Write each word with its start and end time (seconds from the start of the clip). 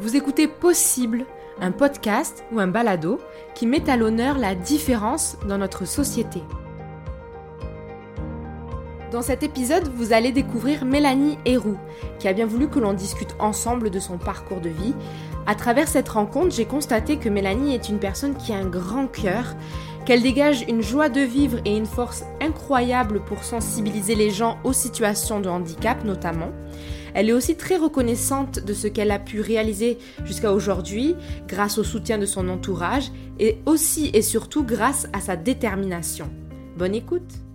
Vous 0.00 0.16
écoutez 0.16 0.48
Possible, 0.48 1.26
un 1.60 1.72
podcast 1.72 2.42
ou 2.52 2.58
un 2.58 2.68
balado 2.68 3.20
qui 3.54 3.66
met 3.66 3.90
à 3.90 3.98
l'honneur 3.98 4.38
la 4.38 4.54
différence 4.54 5.36
dans 5.46 5.58
notre 5.58 5.86
société. 5.86 6.42
Dans 9.12 9.20
cet 9.20 9.42
épisode, 9.42 9.90
vous 9.94 10.14
allez 10.14 10.32
découvrir 10.32 10.86
Mélanie 10.86 11.36
Héroux, 11.44 11.76
qui 12.18 12.28
a 12.28 12.32
bien 12.32 12.46
voulu 12.46 12.68
que 12.68 12.78
l'on 12.78 12.94
discute 12.94 13.36
ensemble 13.38 13.90
de 13.90 13.98
son 13.98 14.16
parcours 14.16 14.62
de 14.62 14.70
vie. 14.70 14.94
À 15.46 15.54
travers 15.54 15.86
cette 15.86 16.08
rencontre, 16.08 16.54
j'ai 16.54 16.64
constaté 16.64 17.18
que 17.18 17.28
Mélanie 17.28 17.74
est 17.74 17.90
une 17.90 17.98
personne 17.98 18.36
qui 18.36 18.54
a 18.54 18.56
un 18.56 18.70
grand 18.70 19.06
cœur, 19.06 19.54
qu'elle 20.06 20.22
dégage 20.22 20.64
une 20.66 20.80
joie 20.80 21.10
de 21.10 21.20
vivre 21.20 21.58
et 21.66 21.76
une 21.76 21.84
force 21.84 22.24
incroyable 22.40 23.20
pour 23.20 23.44
sensibiliser 23.44 24.14
les 24.14 24.30
gens 24.30 24.56
aux 24.64 24.72
situations 24.72 25.40
de 25.40 25.50
handicap 25.50 26.04
notamment. 26.04 26.52
Elle 27.14 27.28
est 27.28 27.32
aussi 27.32 27.56
très 27.56 27.76
reconnaissante 27.76 28.64
de 28.64 28.72
ce 28.72 28.86
qu'elle 28.86 29.10
a 29.10 29.18
pu 29.18 29.40
réaliser 29.40 29.98
jusqu'à 30.24 30.52
aujourd'hui 30.52 31.14
grâce 31.48 31.78
au 31.78 31.84
soutien 31.84 32.18
de 32.18 32.26
son 32.26 32.48
entourage 32.48 33.10
et 33.38 33.58
aussi 33.66 34.10
et 34.14 34.22
surtout 34.22 34.64
grâce 34.64 35.08
à 35.12 35.20
sa 35.20 35.36
détermination. 35.36 36.30
Bonne 36.76 36.94
écoute 36.94 37.49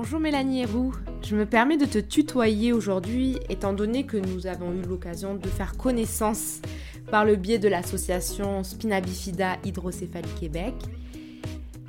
Bonjour 0.00 0.20
Mélanie 0.20 0.62
Héroux, 0.62 0.94
je 1.22 1.34
me 1.34 1.44
permets 1.44 1.76
de 1.76 1.84
te 1.84 1.98
tutoyer 1.98 2.72
aujourd'hui 2.72 3.36
étant 3.48 3.72
donné 3.72 4.06
que 4.06 4.16
nous 4.16 4.46
avons 4.46 4.72
eu 4.72 4.80
l'occasion 4.82 5.34
de 5.34 5.48
faire 5.48 5.76
connaissance 5.76 6.60
par 7.10 7.24
le 7.24 7.34
biais 7.34 7.58
de 7.58 7.66
l'association 7.66 8.62
Spina 8.62 9.00
Bifida 9.00 9.56
Hydrocéphalie 9.64 10.32
Québec. 10.38 10.74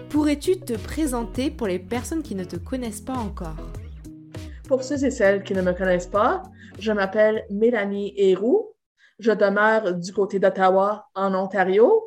Pourrais-tu 0.09 0.59
te 0.59 0.73
présenter 0.73 1.51
pour 1.51 1.67
les 1.67 1.77
personnes 1.77 2.23
qui 2.23 2.33
ne 2.33 2.45
te 2.45 2.55
connaissent 2.55 2.99
pas 2.99 3.13
encore? 3.13 3.69
Pour 4.67 4.81
ceux 4.81 5.05
et 5.05 5.11
celles 5.11 5.43
qui 5.43 5.53
ne 5.53 5.61
me 5.61 5.73
connaissent 5.73 6.07
pas, 6.07 6.41
je 6.79 6.91
m'appelle 6.91 7.45
Mélanie 7.51 8.15
Héroux. 8.17 8.69
Je 9.19 9.31
demeure 9.31 9.93
du 9.93 10.13
côté 10.13 10.39
d'Ottawa 10.39 11.09
en 11.13 11.35
Ontario 11.35 11.98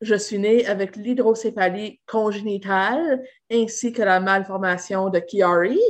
je 0.00 0.14
suis 0.14 0.38
née 0.38 0.66
avec 0.66 0.96
l'hydrocéphalie 0.96 2.00
congénitale 2.06 3.22
ainsi 3.50 3.92
que 3.92 4.02
la 4.02 4.20
malformation 4.20 5.08
de 5.08 5.20
Chiari. 5.20 5.80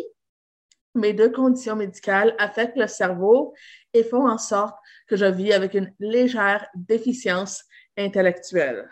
Mes 0.94 1.12
deux 1.12 1.30
conditions 1.30 1.76
médicales 1.76 2.34
affectent 2.38 2.76
le 2.76 2.86
cerveau 2.86 3.54
et 3.92 4.04
font 4.04 4.28
en 4.28 4.38
sorte 4.38 4.76
que 5.08 5.16
je 5.16 5.24
vis 5.24 5.52
avec 5.52 5.74
une 5.74 5.92
légère 5.98 6.66
déficience 6.74 7.64
intellectuelle. 7.96 8.88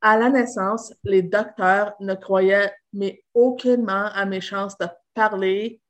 À 0.00 0.16
la 0.16 0.28
naissance, 0.28 0.92
les 1.04 1.22
docteurs 1.22 1.94
ne 2.00 2.14
croyaient 2.14 2.72
mais 2.92 3.24
aucunement 3.34 4.06
à 4.12 4.26
mes 4.26 4.40
chances 4.40 4.76
de 4.78 4.86
parler, 5.14 5.80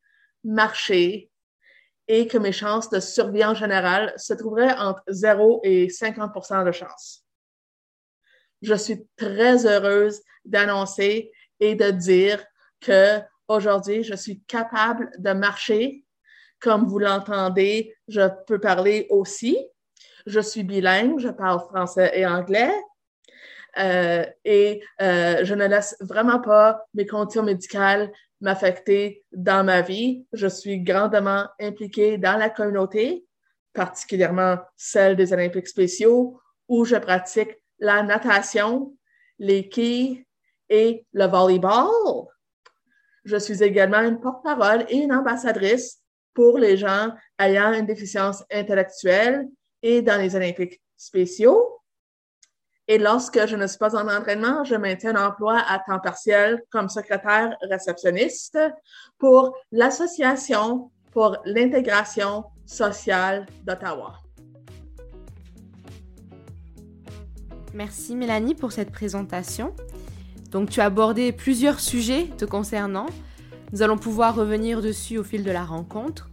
marcher 0.44 1.30
et 2.06 2.26
que 2.26 2.38
mes 2.38 2.52
chances 2.52 2.88
de 2.88 3.00
survie 3.00 3.44
en 3.44 3.54
général 3.54 4.14
se 4.16 4.32
trouveraient 4.32 4.76
entre 4.78 5.02
0 5.08 5.60
et 5.64 5.88
50% 5.88 6.64
de 6.64 6.72
chance 6.72 7.27
je 8.62 8.74
suis 8.74 9.06
très 9.16 9.66
heureuse 9.66 10.20
d'annoncer 10.44 11.32
et 11.60 11.74
de 11.74 11.90
dire 11.90 12.44
que 12.80 13.20
aujourd'hui, 13.48 14.04
je 14.04 14.14
suis 14.14 14.40
capable 14.42 15.10
de 15.18 15.32
marcher. 15.32 16.04
Comme 16.60 16.86
vous 16.86 16.98
l'entendez, 16.98 17.94
je 18.08 18.28
peux 18.46 18.58
parler 18.58 19.06
aussi. 19.10 19.58
Je 20.26 20.40
suis 20.40 20.64
bilingue, 20.64 21.18
je 21.18 21.28
parle 21.28 21.60
français 21.60 22.12
et 22.14 22.26
anglais. 22.26 22.74
Euh, 23.78 24.24
et 24.44 24.82
euh, 25.00 25.44
je 25.44 25.54
ne 25.54 25.66
laisse 25.66 25.96
vraiment 26.00 26.40
pas 26.40 26.84
mes 26.94 27.06
conditions 27.06 27.42
médicales 27.42 28.10
m'affecter 28.40 29.24
dans 29.32 29.64
ma 29.64 29.82
vie. 29.82 30.26
Je 30.32 30.46
suis 30.46 30.80
grandement 30.80 31.46
impliquée 31.60 32.18
dans 32.18 32.36
la 32.36 32.50
communauté, 32.50 33.24
particulièrement 33.72 34.56
celle 34.76 35.16
des 35.16 35.32
Olympiques 35.32 35.68
spéciaux, 35.68 36.40
où 36.68 36.84
je 36.84 36.96
pratique 36.96 37.50
la 37.78 38.02
natation, 38.02 38.94
les 39.38 39.70
et 40.68 41.06
le 41.12 41.26
volleyball. 41.26 42.26
Je 43.24 43.36
suis 43.36 43.62
également 43.62 44.00
une 44.00 44.20
porte-parole 44.20 44.84
et 44.88 44.96
une 44.96 45.12
ambassadrice 45.12 46.00
pour 46.34 46.58
les 46.58 46.76
gens 46.76 47.10
ayant 47.38 47.72
une 47.72 47.86
déficience 47.86 48.44
intellectuelle 48.52 49.48
et 49.82 50.02
dans 50.02 50.20
les 50.20 50.34
Olympiques 50.34 50.80
spéciaux. 50.96 51.80
Et 52.86 52.98
lorsque 52.98 53.46
je 53.46 53.56
ne 53.56 53.66
suis 53.66 53.78
pas 53.78 53.94
en 53.94 54.08
entraînement, 54.08 54.64
je 54.64 54.74
maintiens 54.74 55.14
un 55.14 55.28
emploi 55.28 55.58
à 55.68 55.78
temps 55.78 56.00
partiel 56.00 56.62
comme 56.70 56.88
secrétaire 56.88 57.56
réceptionniste 57.62 58.58
pour 59.18 59.56
l'Association 59.70 60.90
pour 61.12 61.36
l'intégration 61.44 62.44
sociale 62.64 63.46
d'Ottawa. 63.64 64.14
Merci 67.74 68.16
Mélanie 68.16 68.54
pour 68.54 68.72
cette 68.72 68.90
présentation. 68.90 69.74
Donc 70.50 70.70
tu 70.70 70.80
as 70.80 70.86
abordé 70.86 71.32
plusieurs 71.32 71.80
sujets 71.80 72.28
te 72.38 72.44
concernant. 72.46 73.06
Nous 73.72 73.82
allons 73.82 73.98
pouvoir 73.98 74.34
revenir 74.34 74.80
dessus 74.80 75.18
au 75.18 75.24
fil 75.24 75.44
de 75.44 75.50
la 75.50 75.64
rencontre. 75.64 76.30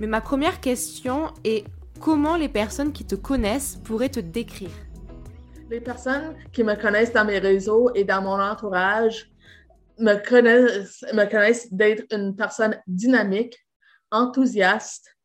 Mais 0.00 0.06
ma 0.06 0.20
première 0.20 0.60
question 0.60 1.32
est 1.42 1.64
comment 2.00 2.36
les 2.36 2.48
personnes 2.48 2.92
qui 2.92 3.04
te 3.04 3.16
connaissent 3.16 3.76
pourraient 3.82 4.10
te 4.10 4.20
décrire? 4.20 4.70
Les 5.70 5.80
personnes 5.80 6.36
qui 6.52 6.62
me 6.62 6.76
connaissent 6.76 7.12
dans 7.12 7.24
mes 7.24 7.40
réseaux 7.40 7.90
et 7.94 8.04
dans 8.04 8.22
mon 8.22 8.40
entourage 8.40 9.32
me 9.98 10.14
connaissent, 10.14 11.04
me 11.12 11.28
connaissent 11.28 11.72
d'être 11.72 12.04
une 12.12 12.36
personne 12.36 12.76
dynamique, 12.86 13.58
enthousiaste, 14.12 15.16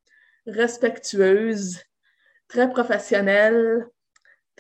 respectueuse, 0.48 1.78
très 2.48 2.70
professionnelle, 2.72 3.88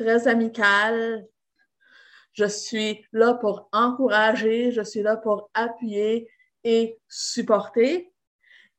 très 0.01 0.27
amicale. 0.27 1.27
Je 2.33 2.45
suis 2.45 3.05
là 3.11 3.33
pour 3.33 3.69
encourager, 3.71 4.71
je 4.71 4.81
suis 4.81 5.01
là 5.01 5.17
pour 5.17 5.49
appuyer 5.53 6.29
et 6.63 6.97
supporter. 7.07 8.11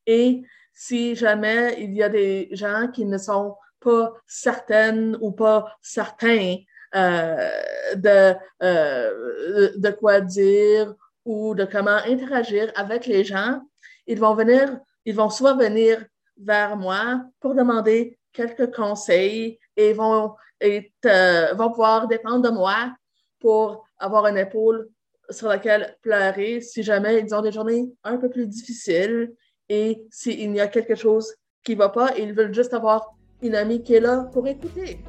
Et 0.06 0.42
si 0.72 1.14
jamais 1.14 1.76
il 1.78 1.92
y 1.94 2.02
a 2.02 2.08
des 2.08 2.48
gens 2.52 2.88
qui 2.88 3.04
ne 3.04 3.18
sont 3.18 3.56
pas 3.80 4.12
certaines 4.26 5.18
ou 5.20 5.32
pas 5.32 5.76
certains 5.82 6.56
euh, 6.94 7.50
de, 7.94 8.34
euh, 8.62 9.70
de 9.76 9.90
quoi 9.90 10.20
dire 10.20 10.94
ou 11.24 11.54
de 11.54 11.64
comment 11.64 12.00
interagir 12.06 12.72
avec 12.74 13.06
les 13.06 13.24
gens, 13.24 13.60
ils 14.06 14.18
vont 14.18 14.34
venir, 14.34 14.78
ils 15.04 15.14
vont 15.14 15.30
soit 15.30 15.54
venir 15.54 16.04
vers 16.36 16.76
moi 16.76 17.22
pour 17.40 17.54
demander 17.54 18.18
quelques 18.32 18.74
conseils 18.74 19.58
et 19.76 19.92
vont 19.92 20.34
et 20.62 20.92
euh, 21.06 21.54
pouvoir 21.54 22.08
dépendre 22.08 22.48
de 22.48 22.54
moi 22.54 22.94
pour 23.40 23.84
avoir 23.98 24.26
une 24.28 24.38
épaule 24.38 24.88
sur 25.30 25.48
laquelle 25.48 25.96
pleurer 26.02 26.60
si 26.60 26.82
jamais 26.82 27.20
ils 27.20 27.34
ont 27.34 27.42
des 27.42 27.52
journées 27.52 27.90
un 28.04 28.16
peu 28.16 28.30
plus 28.30 28.46
difficiles 28.46 29.32
et 29.68 30.04
s'il 30.10 30.54
y 30.54 30.60
a 30.60 30.68
quelque 30.68 30.94
chose 30.94 31.34
qui 31.64 31.72
ne 31.72 31.78
va 31.78 31.88
pas, 31.88 32.16
ils 32.18 32.32
veulent 32.32 32.54
juste 32.54 32.74
avoir 32.74 33.14
une 33.42 33.54
amie 33.54 33.82
qui 33.82 33.94
est 33.94 34.00
là 34.00 34.28
pour 34.32 34.46
écouter. 34.46 35.00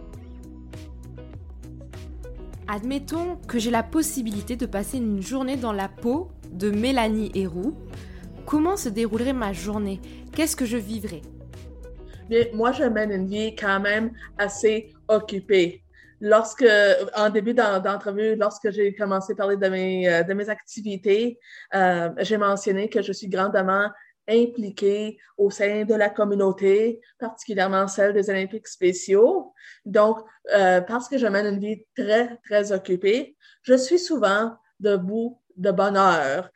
Admettons 2.67 3.37
que 3.47 3.59
j'ai 3.59 3.71
la 3.71 3.83
possibilité 3.83 4.55
de 4.55 4.65
passer 4.65 4.97
une 4.97 5.21
journée 5.21 5.57
dans 5.57 5.73
la 5.73 5.89
peau 5.89 6.29
de 6.51 6.71
Mélanie 6.71 7.31
Héroux. 7.35 7.75
Comment 8.45 8.77
se 8.77 8.89
déroulerait 8.89 9.33
ma 9.33 9.53
journée? 9.53 9.99
Qu'est-ce 10.33 10.55
que 10.55 10.65
je 10.65 10.77
vivrais? 10.77 11.21
Moi, 12.53 12.71
je 12.71 12.83
mène 12.83 13.11
une 13.11 13.27
vie 13.27 13.55
quand 13.55 13.79
même 13.79 14.11
assez 14.37 14.93
occupée. 15.07 15.83
Lorsque, 16.19 16.65
en 17.15 17.29
début 17.29 17.53
d'entrevue, 17.53 18.35
lorsque 18.35 18.71
j'ai 18.71 18.95
commencé 18.95 19.33
à 19.33 19.35
parler 19.35 19.57
de 19.57 19.67
mes, 19.67 20.07
euh, 20.07 20.49
activités, 20.49 21.37
euh, 21.75 22.09
j'ai 22.19 22.37
mentionné 22.37 22.87
que 22.89 23.01
je 23.01 23.11
suis 23.11 23.27
grandement 23.27 23.89
impliquée 24.27 25.17
au 25.37 25.49
sein 25.49 25.83
de 25.83 25.93
la 25.95 26.09
communauté, 26.09 27.01
particulièrement 27.19 27.87
celle 27.87 28.13
des 28.13 28.29
Olympiques 28.29 28.67
spéciaux. 28.67 29.53
Donc, 29.85 30.19
euh, 30.55 30.79
parce 30.81 31.09
que 31.09 31.17
je 31.17 31.27
mène 31.27 31.45
une 31.45 31.59
vie 31.59 31.85
très, 31.95 32.37
très 32.45 32.71
occupée, 32.71 33.35
je 33.63 33.73
suis 33.73 33.99
souvent 33.99 34.55
debout 34.79 35.41
de 35.57 35.71
bonne 35.71 35.97
heure 35.97 36.49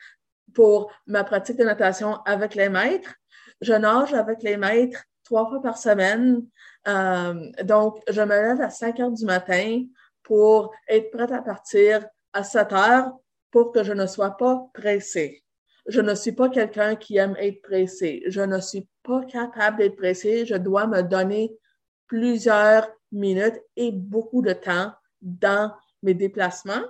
pour 0.54 0.92
ma 1.08 1.24
pratique 1.24 1.58
de 1.58 1.64
natation 1.64 2.16
avec 2.26 2.56
les 2.56 2.70
maîtres. 2.70 3.14
Je 3.62 3.74
nage 3.74 4.14
avec 4.14 4.44
les 4.44 4.58
maîtres 4.58 5.04
trois 5.28 5.50
fois 5.50 5.62
par 5.62 5.78
semaine. 5.78 6.46
Euh, 6.88 7.52
donc, 7.64 8.02
je 8.10 8.22
me 8.22 8.30
lève 8.30 8.62
à 8.62 8.70
5 8.70 9.00
heures 9.02 9.12
du 9.12 9.26
matin 9.26 9.84
pour 10.24 10.74
être 10.88 11.12
prête 11.12 11.32
à 11.32 11.42
partir 11.42 12.06
à 12.32 12.44
7 12.44 12.72
heures 12.72 13.12
pour 13.52 13.74
que 13.74 13.84
je 13.84 13.92
ne 13.92 14.08
sois 14.08 14.38
pas 14.38 14.70
pressée. 14.74 15.44
Je 15.88 16.00
ne 16.00 16.16
suis 16.16 16.32
pas 16.32 16.50
quelqu'un 16.50 16.96
qui 16.96 17.18
aime 17.18 17.36
être 17.40 17.62
pressé. 17.62 18.24
Je 18.28 18.42
ne 18.42 18.60
suis 18.62 18.88
pas 19.04 19.24
capable 19.26 19.80
d'être 19.80 19.98
pressé. 19.98 20.46
Je 20.46 20.56
dois 20.56 20.88
me 20.88 21.02
donner 21.02 21.54
plusieurs 22.08 22.88
minutes 23.12 23.62
et 23.76 23.92
beaucoup 23.92 24.42
de 24.42 24.54
temps 24.54 24.94
dans 25.22 25.74
mes 26.04 26.14
déplacements. 26.14 26.84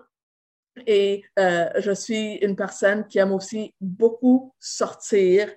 Et 0.86 1.24
euh, 1.40 1.70
je 1.80 1.92
suis 1.92 2.36
une 2.36 2.56
personne 2.56 3.08
qui 3.08 3.18
aime 3.18 3.34
aussi 3.34 3.74
beaucoup 3.82 4.54
sortir 4.60 5.50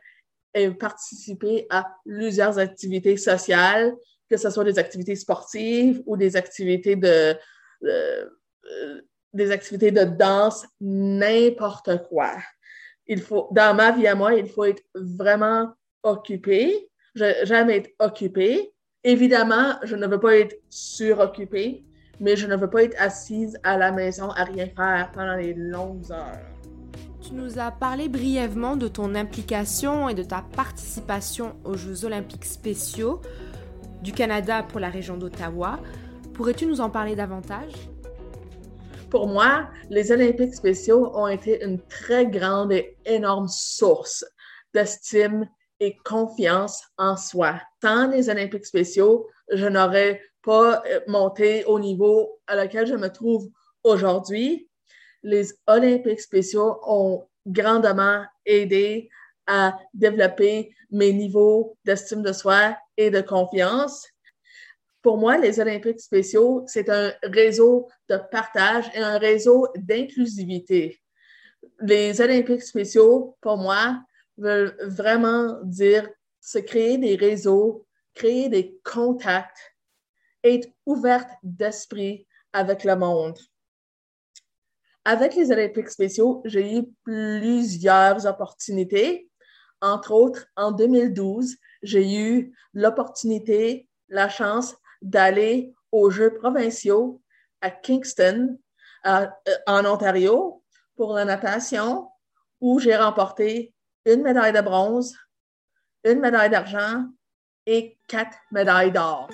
et 0.54 0.70
participer 0.70 1.66
à 1.70 1.86
plusieurs 2.04 2.58
activités 2.58 3.16
sociales, 3.16 3.94
que 4.28 4.36
ce 4.36 4.50
soit 4.50 4.64
des 4.64 4.78
activités 4.78 5.16
sportives 5.16 6.02
ou 6.06 6.16
des 6.16 6.36
activités 6.36 6.96
de, 6.96 7.36
euh, 7.84 9.00
des 9.32 9.50
activités 9.50 9.90
de 9.90 10.04
danse, 10.04 10.66
n'importe 10.80 12.08
quoi. 12.08 12.32
Il 13.06 13.20
faut, 13.20 13.48
dans 13.52 13.74
ma 13.74 13.92
vie 13.92 14.06
à 14.06 14.14
moi, 14.14 14.34
il 14.34 14.48
faut 14.48 14.64
être 14.64 14.82
vraiment 14.94 15.72
occupé. 16.02 16.90
J'aime 17.14 17.70
être 17.70 17.90
occupé. 17.98 18.72
Évidemment, 19.02 19.74
je 19.82 19.96
ne 19.96 20.06
veux 20.06 20.20
pas 20.20 20.36
être 20.36 20.56
suroccupé, 20.68 21.84
mais 22.20 22.36
je 22.36 22.46
ne 22.46 22.56
veux 22.56 22.70
pas 22.70 22.84
être 22.84 22.96
assise 23.00 23.58
à 23.62 23.76
la 23.76 23.92
maison 23.92 24.30
à 24.30 24.44
rien 24.44 24.68
faire 24.68 25.10
pendant 25.12 25.36
les 25.36 25.54
longues 25.54 26.12
heures. 26.12 26.49
Tu 27.30 27.36
nous 27.36 27.60
as 27.60 27.70
parlé 27.70 28.08
brièvement 28.08 28.74
de 28.74 28.88
ton 28.88 29.14
implication 29.14 30.08
et 30.08 30.14
de 30.14 30.24
ta 30.24 30.44
participation 30.56 31.54
aux 31.64 31.76
Jeux 31.76 32.04
olympiques 32.04 32.44
spéciaux 32.44 33.20
du 34.02 34.10
Canada 34.10 34.64
pour 34.64 34.80
la 34.80 34.88
région 34.90 35.16
d'Ottawa. 35.16 35.78
Pourrais-tu 36.34 36.66
nous 36.66 36.80
en 36.80 36.90
parler 36.90 37.14
davantage? 37.14 37.72
Pour 39.10 39.28
moi, 39.28 39.68
les 39.90 40.10
Olympiques 40.10 40.56
spéciaux 40.56 41.12
ont 41.14 41.28
été 41.28 41.64
une 41.64 41.80
très 41.82 42.26
grande 42.26 42.72
et 42.72 42.96
énorme 43.04 43.46
source 43.46 44.24
d'estime 44.74 45.48
et 45.78 45.96
confiance 46.04 46.82
en 46.98 47.16
soi. 47.16 47.60
Sans 47.80 48.08
les 48.08 48.28
Olympiques 48.28 48.66
spéciaux, 48.66 49.28
je 49.52 49.66
n'aurais 49.66 50.20
pas 50.42 50.82
euh, 50.84 50.98
monté 51.06 51.64
au 51.66 51.78
niveau 51.78 52.40
à 52.48 52.56
lequel 52.56 52.88
je 52.88 52.94
me 52.94 53.08
trouve 53.08 53.48
aujourd'hui. 53.84 54.68
Les 55.22 55.52
Olympiques 55.66 56.20
spéciaux 56.20 56.78
ont 56.86 57.26
grandement 57.46 58.24
aidé 58.44 59.10
à 59.46 59.78
développer 59.92 60.74
mes 60.90 61.12
niveaux 61.12 61.76
d'estime 61.84 62.22
de 62.22 62.32
soi 62.32 62.76
et 62.96 63.10
de 63.10 63.20
confiance. 63.20 64.06
Pour 65.02 65.16
moi, 65.16 65.38
les 65.38 65.58
Olympiques 65.60 66.00
spéciaux, 66.00 66.64
c'est 66.66 66.88
un 66.90 67.12
réseau 67.22 67.88
de 68.08 68.18
partage 68.30 68.90
et 68.94 68.98
un 68.98 69.18
réseau 69.18 69.68
d'inclusivité. 69.76 71.00
Les 71.80 72.20
Olympiques 72.20 72.62
spéciaux, 72.62 73.36
pour 73.40 73.56
moi, 73.56 74.02
veulent 74.36 74.76
vraiment 74.82 75.58
dire 75.62 76.08
se 76.40 76.58
créer 76.58 76.98
des 76.98 77.16
réseaux, 77.16 77.86
créer 78.14 78.48
des 78.48 78.78
contacts, 78.84 79.74
être 80.44 80.68
ouverte 80.86 81.30
d'esprit 81.42 82.26
avec 82.52 82.84
le 82.84 82.96
monde. 82.96 83.38
Avec 85.04 85.34
les 85.34 85.50
Olympiques 85.50 85.88
spéciaux, 85.88 86.42
j'ai 86.44 86.76
eu 86.76 86.82
plusieurs 87.04 88.26
opportunités. 88.26 89.30
Entre 89.80 90.12
autres, 90.12 90.46
en 90.56 90.72
2012, 90.72 91.56
j'ai 91.82 92.16
eu 92.16 92.54
l'opportunité, 92.74 93.88
la 94.08 94.28
chance 94.28 94.76
d'aller 95.00 95.74
aux 95.90 96.10
Jeux 96.10 96.34
provinciaux 96.34 97.22
à 97.62 97.70
Kingston, 97.70 98.58
euh, 99.06 99.26
en 99.66 99.84
Ontario, 99.86 100.62
pour 100.96 101.14
la 101.14 101.24
natation, 101.24 102.08
où 102.60 102.78
j'ai 102.78 102.94
remporté 102.94 103.72
une 104.04 104.22
médaille 104.22 104.52
de 104.52 104.60
bronze, 104.60 105.16
une 106.04 106.20
médaille 106.20 106.50
d'argent 106.50 107.06
et 107.64 107.98
quatre 108.06 108.36
médailles 108.50 108.92
d'or. 108.92 109.30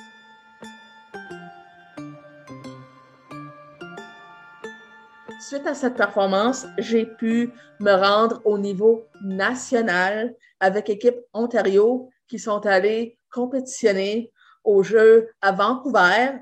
Suite 5.48 5.68
à 5.68 5.74
cette 5.74 5.94
performance, 5.94 6.66
j'ai 6.76 7.06
pu 7.06 7.52
me 7.78 7.92
rendre 7.92 8.42
au 8.44 8.58
niveau 8.58 9.06
national 9.22 10.34
avec 10.58 10.88
l'équipe 10.88 11.20
Ontario 11.32 12.10
qui 12.26 12.40
sont 12.40 12.66
allés 12.66 13.16
compétitionner 13.30 14.32
aux 14.64 14.82
Jeux 14.82 15.30
à 15.40 15.52
Vancouver. 15.52 16.40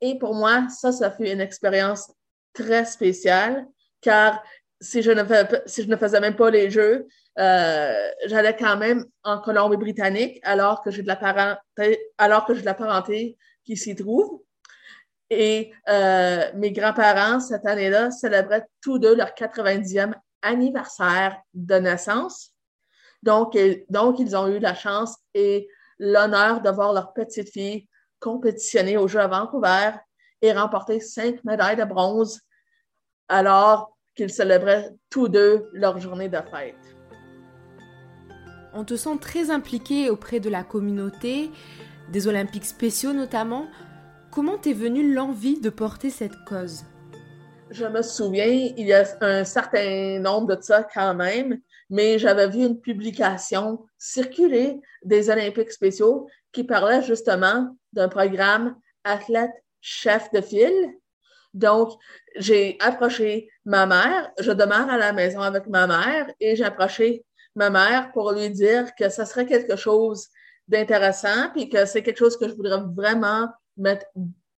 Et 0.00 0.18
pour 0.18 0.34
moi, 0.34 0.66
ça, 0.70 0.92
ça 0.92 1.10
fut 1.10 1.28
une 1.28 1.42
expérience 1.42 2.10
très 2.54 2.86
spéciale 2.86 3.66
car 4.00 4.42
si 4.80 5.02
je 5.02 5.10
ne, 5.10 5.96
faisais 5.96 6.20
même 6.20 6.36
pas 6.36 6.50
les 6.50 6.70
Jeux, 6.70 7.06
euh, 7.38 8.08
j'allais 8.28 8.56
quand 8.56 8.78
même 8.78 9.04
en 9.24 9.42
Colombie-Britannique 9.42 10.40
alors 10.42 10.80
que 10.80 10.90
j'ai 10.90 11.02
de 11.02 11.08
la 11.08 11.60
alors 12.16 12.46
que 12.46 12.54
j'ai 12.54 12.62
de 12.62 12.66
la 12.66 12.72
parenté 12.72 13.36
qui 13.66 13.76
s'y 13.76 13.94
trouve. 13.94 14.40
Et 15.30 15.72
euh, 15.88 16.50
mes 16.54 16.72
grands-parents, 16.72 17.40
cette 17.40 17.66
année-là, 17.66 18.10
célébraient 18.10 18.66
tous 18.80 18.98
deux 18.98 19.14
leur 19.14 19.30
90e 19.30 20.14
anniversaire 20.42 21.40
de 21.52 21.74
naissance. 21.74 22.52
Donc, 23.22 23.58
donc, 23.90 24.18
ils 24.18 24.36
ont 24.36 24.46
eu 24.46 24.58
la 24.58 24.74
chance 24.74 25.16
et 25.34 25.68
l'honneur 25.98 26.60
de 26.60 26.70
voir 26.70 26.92
leur 26.92 27.12
petite 27.12 27.50
fille 27.50 27.88
compétitionner 28.20 28.96
aux 28.96 29.08
Jeux 29.08 29.20
à 29.20 29.26
Vancouver 29.26 29.90
et 30.40 30.52
remporter 30.52 31.00
cinq 31.00 31.42
médailles 31.44 31.76
de 31.76 31.84
bronze 31.84 32.40
alors 33.28 33.96
qu'ils 34.16 34.30
célébraient 34.30 34.90
tous 35.10 35.28
deux 35.28 35.68
leur 35.72 35.98
journée 35.98 36.28
de 36.28 36.38
fête. 36.50 36.74
On 38.74 38.84
te 38.84 38.96
sent 38.96 39.18
très 39.20 39.50
impliqué 39.50 40.10
auprès 40.10 40.40
de 40.40 40.50
la 40.50 40.62
communauté, 40.62 41.50
des 42.10 42.28
Olympiques 42.28 42.64
spéciaux 42.64 43.12
notamment. 43.12 43.66
Comment 44.30 44.58
t'est 44.58 44.74
venue 44.74 45.14
l'envie 45.14 45.58
de 45.58 45.70
porter 45.70 46.10
cette 46.10 46.44
cause? 46.44 46.84
Je 47.70 47.86
me 47.86 48.02
souviens, 48.02 48.44
il 48.44 48.86
y 48.86 48.92
a 48.92 49.04
un 49.22 49.44
certain 49.44 50.18
nombre 50.20 50.54
de 50.54 50.62
ça 50.62 50.82
quand 50.82 51.14
même, 51.14 51.58
mais 51.88 52.18
j'avais 52.18 52.48
vu 52.48 52.60
une 52.60 52.80
publication 52.80 53.86
circuler 53.96 54.80
des 55.02 55.30
Olympiques 55.30 55.72
spéciaux 55.72 56.28
qui 56.52 56.64
parlait 56.64 57.02
justement 57.02 57.74
d'un 57.94 58.08
programme 58.08 58.76
athlète 59.02 59.52
chef 59.80 60.30
de 60.32 60.42
file. 60.42 60.94
Donc, 61.54 61.92
j'ai 62.36 62.76
approché 62.80 63.48
ma 63.64 63.86
mère, 63.86 64.30
je 64.38 64.52
demeure 64.52 64.90
à 64.90 64.98
la 64.98 65.14
maison 65.14 65.40
avec 65.40 65.66
ma 65.66 65.86
mère 65.86 66.30
et 66.38 66.54
j'ai 66.54 66.64
approché 66.64 67.24
ma 67.54 67.70
mère 67.70 68.12
pour 68.12 68.32
lui 68.32 68.50
dire 68.50 68.94
que 68.94 69.08
ça 69.08 69.24
serait 69.24 69.46
quelque 69.46 69.76
chose 69.76 70.28
d'intéressant 70.68 71.50
puis 71.54 71.70
que 71.70 71.86
c'est 71.86 72.02
quelque 72.02 72.18
chose 72.18 72.36
que 72.36 72.46
je 72.46 72.54
voudrais 72.54 72.82
vraiment 72.94 73.48
mettre 73.78 74.06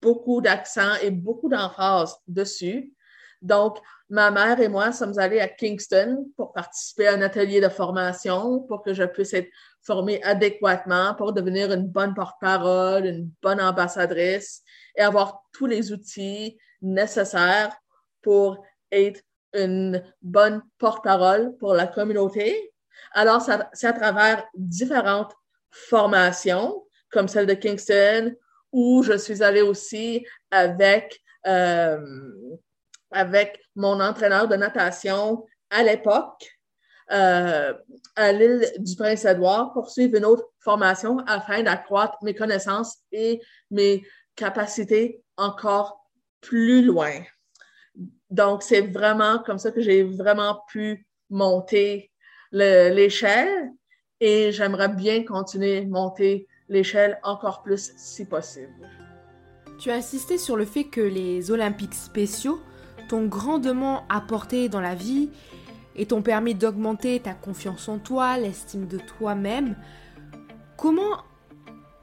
beaucoup 0.02 0.42
d'accent 0.42 0.96
et 1.02 1.12
beaucoup 1.12 1.50
d'emphase 1.50 2.16
dessus. 2.28 2.94
Donc, 3.42 3.78
ma 4.10 4.32
mère 4.32 4.60
et 4.60 4.68
moi 4.68 4.92
sommes 4.92 5.18
allés 5.18 5.40
à 5.40 5.48
Kingston 5.48 6.26
pour 6.36 6.52
participer 6.52 7.08
à 7.08 7.14
un 7.14 7.22
atelier 7.22 7.62
de 7.62 7.70
formation 7.70 8.62
pour 8.62 8.82
que 8.82 8.94
je 8.94 9.04
puisse 9.04 9.34
être 9.34 9.50
formée 9.82 10.22
adéquatement 10.24 11.16
pour 11.16 11.32
devenir 11.32 11.72
une 11.72 11.88
bonne 11.88 12.14
porte-parole, 12.14 13.06
une 13.06 13.32
bonne 13.42 13.62
ambassadrice 13.62 14.62
et 14.96 15.02
avoir 15.02 15.42
tous 15.54 15.68
les 15.68 15.92
outils 15.94 16.58
nécessaires 16.82 17.76
pour 18.22 18.66
être 18.92 19.22
une 19.54 20.04
bonne 20.22 20.62
porte-parole 20.78 21.56
pour 21.58 21.74
la 21.74 21.88
communauté. 21.88 22.74
Alors, 23.14 23.42
c'est 23.74 23.88
à 23.88 23.94
travers 23.94 24.46
différentes 24.54 25.34
formations, 25.72 26.86
comme 27.12 27.28
celle 27.28 27.48
de 27.48 27.54
Kingston, 27.54 28.36
où 28.72 29.04
je 29.04 29.18
suis 29.18 29.44
allée 29.44 29.62
aussi 29.62 30.26
avec, 30.52 31.22
euh, 31.48 32.32
avec 33.12 33.60
mon 33.76 34.00
entraîneur 34.00 34.48
de 34.48 34.56
natation 34.56 35.46
à 35.70 35.84
l'époque 35.84 36.60
euh, 37.12 37.74
à 38.16 38.32
l'île 38.32 38.72
du 38.78 38.96
Prince-Édouard 38.96 39.74
pour 39.74 39.90
suivre 39.90 40.16
une 40.16 40.26
autre 40.26 40.46
formation 40.60 41.20
afin 41.26 41.64
d'accroître 41.64 42.18
mes 42.22 42.36
connaissances 42.36 42.98
et 43.12 43.42
mes 43.72 44.04
capacités 44.36 45.24
encore 45.36 46.06
plus 46.40 46.84
loin. 46.84 47.24
Donc, 48.30 48.62
c'est 48.62 48.82
vraiment 48.82 49.40
comme 49.40 49.58
ça 49.58 49.72
que 49.72 49.82
j'ai 49.82 50.04
vraiment 50.04 50.62
pu 50.68 51.08
monter 51.32 52.12
l'échelle 52.52 53.72
et 54.20 54.52
j'aimerais 54.52 54.90
bien 54.90 55.24
continuer 55.24 55.80
à 55.80 55.86
monter 55.86 56.48
l'échelle 56.70 57.20
encore 57.24 57.62
plus 57.62 57.94
si 57.98 58.26
possible. 58.26 58.74
Tu 59.80 59.92
as 59.92 59.96
insisté 59.96 60.38
sur 60.38 60.56
le 60.56 60.66
fait 60.66 60.86
que 60.86 61.02
les 61.02 61.52
Olympiques 61.52 61.94
spéciaux 61.94 62.60
t'ont 63.08 63.26
grandement 63.26 64.04
apporté 64.10 64.70
dans 64.70 64.82
la 64.82 64.96
vie 64.96 65.30
et 65.96 66.06
t'ont 66.06 66.22
permis 66.22 66.56
d'augmenter 66.56 67.20
ta 67.20 67.34
confiance 67.34 67.90
en 67.90 67.98
toi, 67.98 68.38
l'estime 68.38 68.88
de 68.88 68.98
toi-même. 68.98 69.76
Comment 70.78 71.24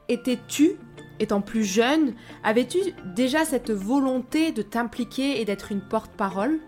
étais-tu 0.09 0.77
étant 1.19 1.41
plus 1.41 1.63
jeune 1.63 2.13
Avais-tu 2.43 2.77
déjà 3.15 3.45
cette 3.45 3.71
volonté 3.71 4.51
de 4.51 4.61
t'impliquer 4.61 5.41
et 5.41 5.45
d'être 5.45 5.71
une 5.71 5.81
porte-parole? 5.81 6.59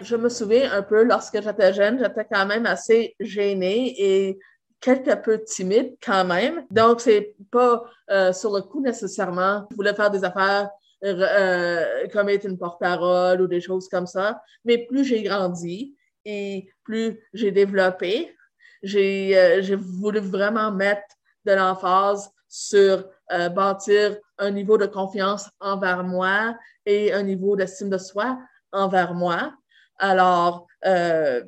Je 0.00 0.16
me 0.16 0.28
souviens 0.28 0.72
un 0.72 0.82
peu 0.82 1.04
lorsque 1.04 1.40
j'étais 1.40 1.72
jeune, 1.72 1.98
j'étais 1.98 2.26
quand 2.30 2.46
même 2.46 2.66
assez 2.66 3.14
gênée 3.20 3.94
et 3.98 4.38
quelque 4.84 5.14
peu 5.14 5.42
timide 5.42 5.96
quand 6.04 6.26
même. 6.26 6.66
Donc, 6.70 7.00
c'est 7.00 7.34
pas 7.50 7.84
euh, 8.10 8.34
sur 8.34 8.54
le 8.54 8.60
coup 8.60 8.82
nécessairement. 8.82 9.66
Je 9.70 9.76
voulais 9.76 9.94
faire 9.94 10.10
des 10.10 10.22
affaires 10.24 10.68
euh, 11.02 12.06
comme 12.12 12.28
être 12.28 12.44
une 12.46 12.58
porte-parole 12.58 13.40
ou 13.40 13.46
des 13.46 13.62
choses 13.62 13.88
comme 13.88 14.06
ça. 14.06 14.42
Mais 14.66 14.76
plus 14.86 15.04
j'ai 15.04 15.22
grandi 15.22 15.96
et 16.26 16.68
plus 16.84 17.18
j'ai 17.32 17.50
développé, 17.50 18.36
j'ai 18.82 19.38
euh, 19.38 19.76
voulu 19.76 20.18
vraiment 20.20 20.70
mettre 20.70 21.14
de 21.46 21.52
l'emphase 21.52 22.30
sur 22.46 23.06
euh, 23.32 23.48
bâtir 23.48 24.18
un 24.36 24.50
niveau 24.50 24.76
de 24.76 24.86
confiance 24.86 25.48
envers 25.60 26.04
moi 26.04 26.54
et 26.84 27.10
un 27.14 27.22
niveau 27.22 27.56
d'estime 27.56 27.88
de 27.88 27.98
soi 27.98 28.38
envers 28.70 29.14
moi. 29.14 29.54
Alors, 29.98 30.66
euh, 30.84 31.42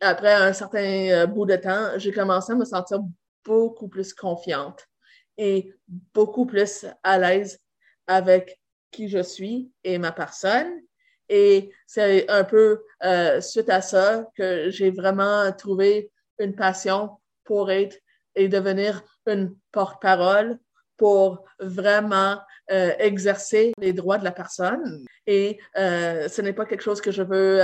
après 0.00 0.32
un 0.32 0.52
certain 0.52 1.10
euh, 1.10 1.26
bout 1.26 1.46
de 1.46 1.56
temps, 1.56 1.90
j'ai 1.96 2.12
commencé 2.12 2.52
à 2.52 2.56
me 2.56 2.64
sentir 2.64 3.00
beaucoup 3.44 3.88
plus 3.88 4.14
confiante 4.14 4.86
et 5.36 5.72
beaucoup 6.14 6.46
plus 6.46 6.86
à 7.02 7.18
l'aise 7.18 7.58
avec 8.06 8.60
qui 8.90 9.08
je 9.08 9.22
suis 9.22 9.72
et 9.84 9.98
ma 9.98 10.12
personne. 10.12 10.70
Et 11.28 11.70
c'est 11.86 12.28
un 12.30 12.44
peu 12.44 12.82
euh, 13.04 13.40
suite 13.40 13.70
à 13.70 13.80
ça 13.80 14.26
que 14.36 14.70
j'ai 14.70 14.90
vraiment 14.90 15.50
trouvé 15.52 16.10
une 16.38 16.54
passion 16.54 17.18
pour 17.44 17.70
être 17.70 17.96
et 18.34 18.48
devenir 18.48 19.02
une 19.26 19.54
porte-parole 19.72 20.58
pour 20.96 21.44
vraiment 21.58 22.38
euh, 22.70 22.92
exercer 22.98 23.72
les 23.78 23.92
droits 23.92 24.18
de 24.18 24.24
la 24.24 24.32
personne. 24.32 25.04
Et 25.26 25.58
ce 25.74 26.40
n'est 26.42 26.52
pas 26.52 26.66
quelque 26.66 26.82
chose 26.82 27.00
que 27.00 27.10
je 27.10 27.22
veux 27.22 27.60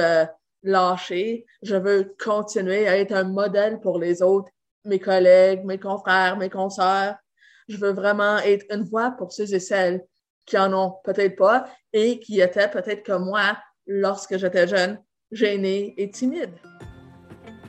lâcher. 0.62 1.46
Je 1.62 1.76
veux 1.76 2.14
continuer 2.22 2.88
à 2.88 2.98
être 2.98 3.12
un 3.12 3.24
modèle 3.24 3.80
pour 3.80 3.98
les 3.98 4.22
autres, 4.22 4.50
mes 4.84 4.98
collègues, 4.98 5.64
mes 5.64 5.78
confrères, 5.78 6.36
mes 6.36 6.50
consoeurs. 6.50 7.16
Je 7.68 7.76
veux 7.76 7.92
vraiment 7.92 8.38
être 8.38 8.64
une 8.70 8.84
voix 8.84 9.12
pour 9.12 9.32
ceux 9.32 9.52
et 9.54 9.60
celles 9.60 10.02
qui 10.46 10.56
en 10.56 10.72
ont 10.72 10.94
peut-être 11.04 11.36
pas 11.36 11.66
et 11.92 12.18
qui 12.20 12.40
étaient 12.40 12.70
peut-être 12.70 13.04
comme 13.04 13.26
moi 13.26 13.58
lorsque 13.86 14.38
j'étais 14.38 14.66
jeune, 14.66 14.98
gênée 15.30 15.94
et 15.98 16.10
timide. 16.10 16.54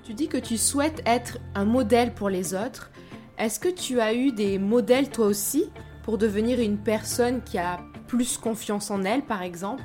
Tu 0.04 0.14
dis 0.14 0.28
que 0.28 0.38
tu 0.38 0.58
souhaites 0.58 1.02
être 1.06 1.38
un 1.56 1.66
modèle 1.66 2.14
pour 2.14 2.30
les 2.30 2.54
autres. 2.54 2.92
Est-ce 3.38 3.60
que 3.60 3.70
tu 3.70 4.00
as 4.00 4.14
eu 4.14 4.32
des 4.32 4.58
modèles 4.58 5.10
toi 5.10 5.28
aussi 5.28 5.72
pour 6.04 6.18
devenir 6.18 6.60
une 6.60 6.78
personne 6.78 7.44
qui 7.44 7.58
a 7.58 7.80
plus 8.08 8.38
confiance 8.38 8.90
en 8.90 9.04
elle, 9.04 9.22
par 9.22 9.44
exemple? 9.44 9.84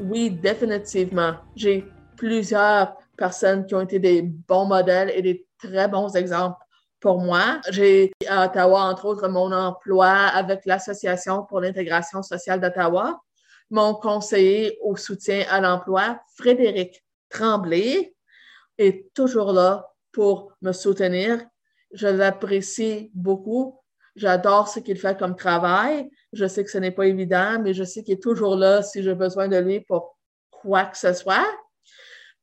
Oui, 0.00 0.30
définitivement. 0.30 1.34
J'ai 1.54 1.84
plusieurs 2.24 2.96
personnes 3.18 3.66
qui 3.66 3.74
ont 3.74 3.82
été 3.82 3.98
des 3.98 4.22
bons 4.22 4.64
modèles 4.64 5.12
et 5.14 5.20
des 5.20 5.46
très 5.58 5.88
bons 5.88 6.16
exemples 6.16 6.56
pour 6.98 7.20
moi. 7.20 7.60
J'ai 7.68 8.12
à 8.26 8.46
Ottawa, 8.46 8.80
entre 8.80 9.04
autres, 9.04 9.28
mon 9.28 9.52
emploi 9.52 10.08
avec 10.08 10.64
l'Association 10.64 11.44
pour 11.44 11.60
l'intégration 11.60 12.22
sociale 12.22 12.60
d'Ottawa. 12.60 13.20
Mon 13.68 13.94
conseiller 13.94 14.78
au 14.80 14.96
soutien 14.96 15.44
à 15.50 15.60
l'emploi, 15.60 16.18
Frédéric 16.34 17.04
Tremblay, 17.28 18.14
est 18.78 19.12
toujours 19.12 19.52
là 19.52 19.86
pour 20.10 20.54
me 20.62 20.72
soutenir. 20.72 21.44
Je 21.92 22.06
l'apprécie 22.06 23.10
beaucoup. 23.12 23.78
J'adore 24.16 24.68
ce 24.68 24.80
qu'il 24.80 24.96
fait 24.96 25.18
comme 25.18 25.36
travail. 25.36 26.08
Je 26.32 26.46
sais 26.46 26.64
que 26.64 26.70
ce 26.70 26.78
n'est 26.78 26.90
pas 26.90 27.06
évident, 27.06 27.58
mais 27.60 27.74
je 27.74 27.84
sais 27.84 28.02
qu'il 28.02 28.14
est 28.14 28.22
toujours 28.22 28.56
là 28.56 28.82
si 28.82 29.02
j'ai 29.02 29.14
besoin 29.14 29.46
de 29.48 29.58
lui 29.58 29.80
pour 29.80 30.16
quoi 30.50 30.86
que 30.86 30.96
ce 30.96 31.12
soit. 31.12 31.44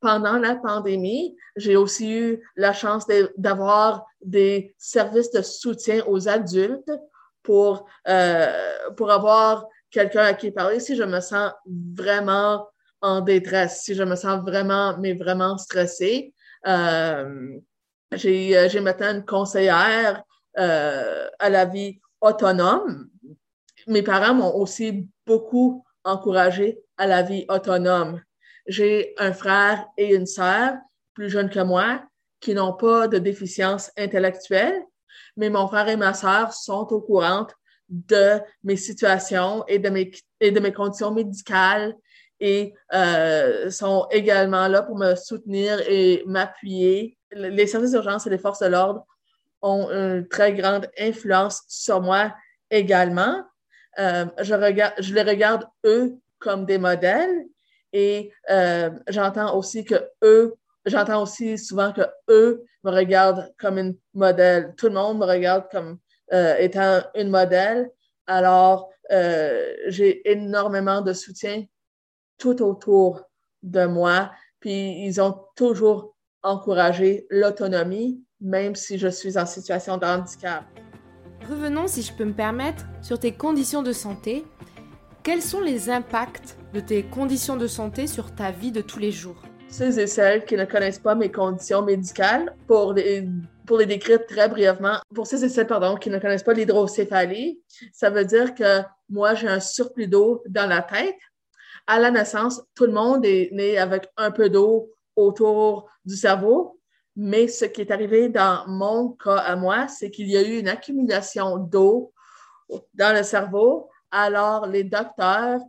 Pendant 0.01 0.39
la 0.39 0.55
pandémie, 0.55 1.37
j'ai 1.55 1.75
aussi 1.75 2.11
eu 2.11 2.49
la 2.55 2.73
chance 2.73 3.05
d'avoir 3.37 4.05
des 4.21 4.73
services 4.77 5.31
de 5.31 5.43
soutien 5.43 6.03
aux 6.07 6.27
adultes 6.27 6.91
pour, 7.43 7.85
euh, 8.07 8.47
pour 8.97 9.11
avoir 9.11 9.67
quelqu'un 9.91 10.23
à 10.23 10.33
qui 10.33 10.51
parler 10.51 10.79
si 10.79 10.95
je 10.95 11.03
me 11.03 11.19
sens 11.19 11.51
vraiment 11.95 12.67
en 13.01 13.21
détresse, 13.21 13.81
si 13.83 13.93
je 13.93 14.03
me 14.03 14.15
sens 14.15 14.41
vraiment, 14.43 14.97
mais 14.97 15.13
vraiment 15.13 15.57
stressée. 15.57 16.33
Euh, 16.67 17.59
j'ai, 18.11 18.69
j'ai 18.69 18.79
maintenant 18.79 19.13
une 19.13 19.25
conseillère 19.25 20.23
euh, 20.57 21.27
à 21.39 21.49
la 21.49 21.65
vie 21.65 21.99
autonome. 22.19 23.09
Mes 23.87 24.03
parents 24.03 24.33
m'ont 24.33 24.55
aussi 24.55 25.07
beaucoup 25.25 25.85
encouragé 26.03 26.79
à 26.97 27.07
la 27.07 27.21
vie 27.21 27.45
autonome. 27.49 28.21
J'ai 28.67 29.13
un 29.17 29.33
frère 29.33 29.85
et 29.97 30.15
une 30.15 30.25
sœur 30.25 30.75
plus 31.13 31.29
jeunes 31.29 31.49
que 31.49 31.59
moi 31.59 32.03
qui 32.39 32.53
n'ont 32.53 32.73
pas 32.73 33.07
de 33.07 33.17
déficience 33.17 33.91
intellectuelle, 33.97 34.81
mais 35.37 35.49
mon 35.49 35.67
frère 35.67 35.87
et 35.87 35.97
ma 35.97 36.13
sœur 36.13 36.53
sont 36.53 36.87
au 36.91 37.01
courant 37.01 37.47
de 37.89 38.39
mes 38.63 38.77
situations 38.77 39.63
et 39.67 39.79
de 39.79 39.89
mes, 39.89 40.11
et 40.39 40.51
de 40.51 40.59
mes 40.59 40.71
conditions 40.71 41.11
médicales 41.11 41.95
et 42.39 42.73
euh, 42.93 43.69
sont 43.69 44.07
également 44.09 44.67
là 44.67 44.81
pour 44.81 44.97
me 44.97 45.15
soutenir 45.15 45.79
et 45.87 46.23
m'appuyer. 46.25 47.17
Les 47.31 47.67
services 47.67 47.91
d'urgence 47.91 48.25
et 48.25 48.29
les 48.29 48.39
forces 48.39 48.59
de 48.59 48.67
l'ordre 48.67 49.05
ont 49.61 49.89
une 49.91 50.27
très 50.27 50.53
grande 50.53 50.89
influence 50.97 51.61
sur 51.67 52.01
moi 52.01 52.33
également. 52.71 53.43
Euh, 53.99 54.25
je, 54.41 54.55
regarde, 54.55 54.93
je 54.99 55.13
les 55.13 55.21
regarde 55.21 55.67
eux 55.85 56.17
comme 56.39 56.65
des 56.65 56.79
modèles 56.79 57.45
et 57.93 58.31
euh, 58.49 58.89
j'entends 59.07 59.55
aussi 59.57 59.83
que 59.83 59.95
eux, 60.23 60.55
j'entends 60.85 61.23
aussi 61.23 61.57
souvent 61.57 61.91
que 61.91 62.01
eux 62.29 62.65
me 62.83 62.91
regardent 62.91 63.53
comme 63.59 63.77
une 63.77 63.97
modèle. 64.13 64.73
Tout 64.77 64.87
le 64.87 64.93
monde 64.93 65.19
me 65.19 65.25
regarde 65.25 65.65
comme 65.71 65.97
euh, 66.33 66.55
étant 66.57 67.01
une 67.15 67.29
modèle. 67.29 67.89
Alors, 68.27 68.89
euh, 69.11 69.73
j'ai 69.87 70.29
énormément 70.29 71.01
de 71.01 71.13
soutien 71.13 71.65
tout 72.37 72.61
autour 72.61 73.23
de 73.61 73.85
moi. 73.85 74.31
Puis, 74.59 75.05
ils 75.05 75.21
ont 75.21 75.45
toujours 75.55 76.15
encouragé 76.43 77.27
l'autonomie, 77.29 78.23
même 78.39 78.75
si 78.75 78.97
je 78.97 79.09
suis 79.09 79.37
en 79.37 79.45
situation 79.45 79.97
de 79.97 80.05
handicap. 80.05 80.63
Revenons, 81.49 81.87
si 81.87 82.01
je 82.01 82.13
peux 82.13 82.25
me 82.25 82.33
permettre, 82.33 82.85
sur 83.01 83.19
tes 83.19 83.33
conditions 83.33 83.83
de 83.83 83.91
santé. 83.91 84.45
Quels 85.23 85.41
sont 85.41 85.61
les 85.61 85.89
impacts 85.89 86.57
de 86.73 86.79
tes 86.79 87.03
conditions 87.03 87.57
de 87.57 87.67
santé 87.67 88.07
sur 88.07 88.33
ta 88.33 88.51
vie 88.51 88.71
de 88.71 88.81
tous 88.81 88.99
les 88.99 89.11
jours? 89.11 89.41
Ceux 89.69 89.99
et 89.99 90.07
celles 90.07 90.45
qui 90.45 90.55
ne 90.55 90.65
connaissent 90.65 90.99
pas 90.99 91.15
mes 91.15 91.31
conditions 91.31 91.81
médicales, 91.81 92.55
pour 92.67 92.93
les, 92.93 93.27
pour 93.65 93.77
les 93.77 93.85
décrire 93.85 94.25
très 94.25 94.49
brièvement, 94.49 94.97
pour 95.13 95.27
ceux 95.27 95.43
et 95.43 95.49
celles 95.49 95.67
pardon, 95.67 95.95
qui 95.95 96.09
ne 96.09 96.19
connaissent 96.19 96.43
pas 96.43 96.53
l'hydrocéphalie, 96.53 97.61
ça 97.93 98.09
veut 98.09 98.25
dire 98.25 98.53
que 98.53 98.81
moi, 99.09 99.33
j'ai 99.33 99.47
un 99.47 99.59
surplus 99.59 100.07
d'eau 100.07 100.43
dans 100.47 100.67
la 100.67 100.81
tête. 100.81 101.17
À 101.87 101.99
la 101.99 102.11
naissance, 102.11 102.61
tout 102.75 102.85
le 102.85 102.93
monde 102.93 103.25
est 103.25 103.49
né 103.51 103.77
avec 103.77 104.07
un 104.17 104.31
peu 104.31 104.49
d'eau 104.49 104.91
autour 105.15 105.89
du 106.05 106.15
cerveau, 106.15 106.79
mais 107.15 107.47
ce 107.47 107.65
qui 107.65 107.81
est 107.81 107.91
arrivé 107.91 108.29
dans 108.29 108.65
mon 108.67 109.09
cas 109.11 109.37
à 109.37 109.55
moi, 109.55 109.87
c'est 109.87 110.09
qu'il 110.09 110.29
y 110.29 110.37
a 110.37 110.41
eu 110.41 110.59
une 110.59 110.69
accumulation 110.69 111.57
d'eau 111.57 112.13
dans 112.93 113.15
le 113.15 113.23
cerveau. 113.23 113.89
Alors, 114.11 114.67
les 114.67 114.83
docteurs 114.83 115.59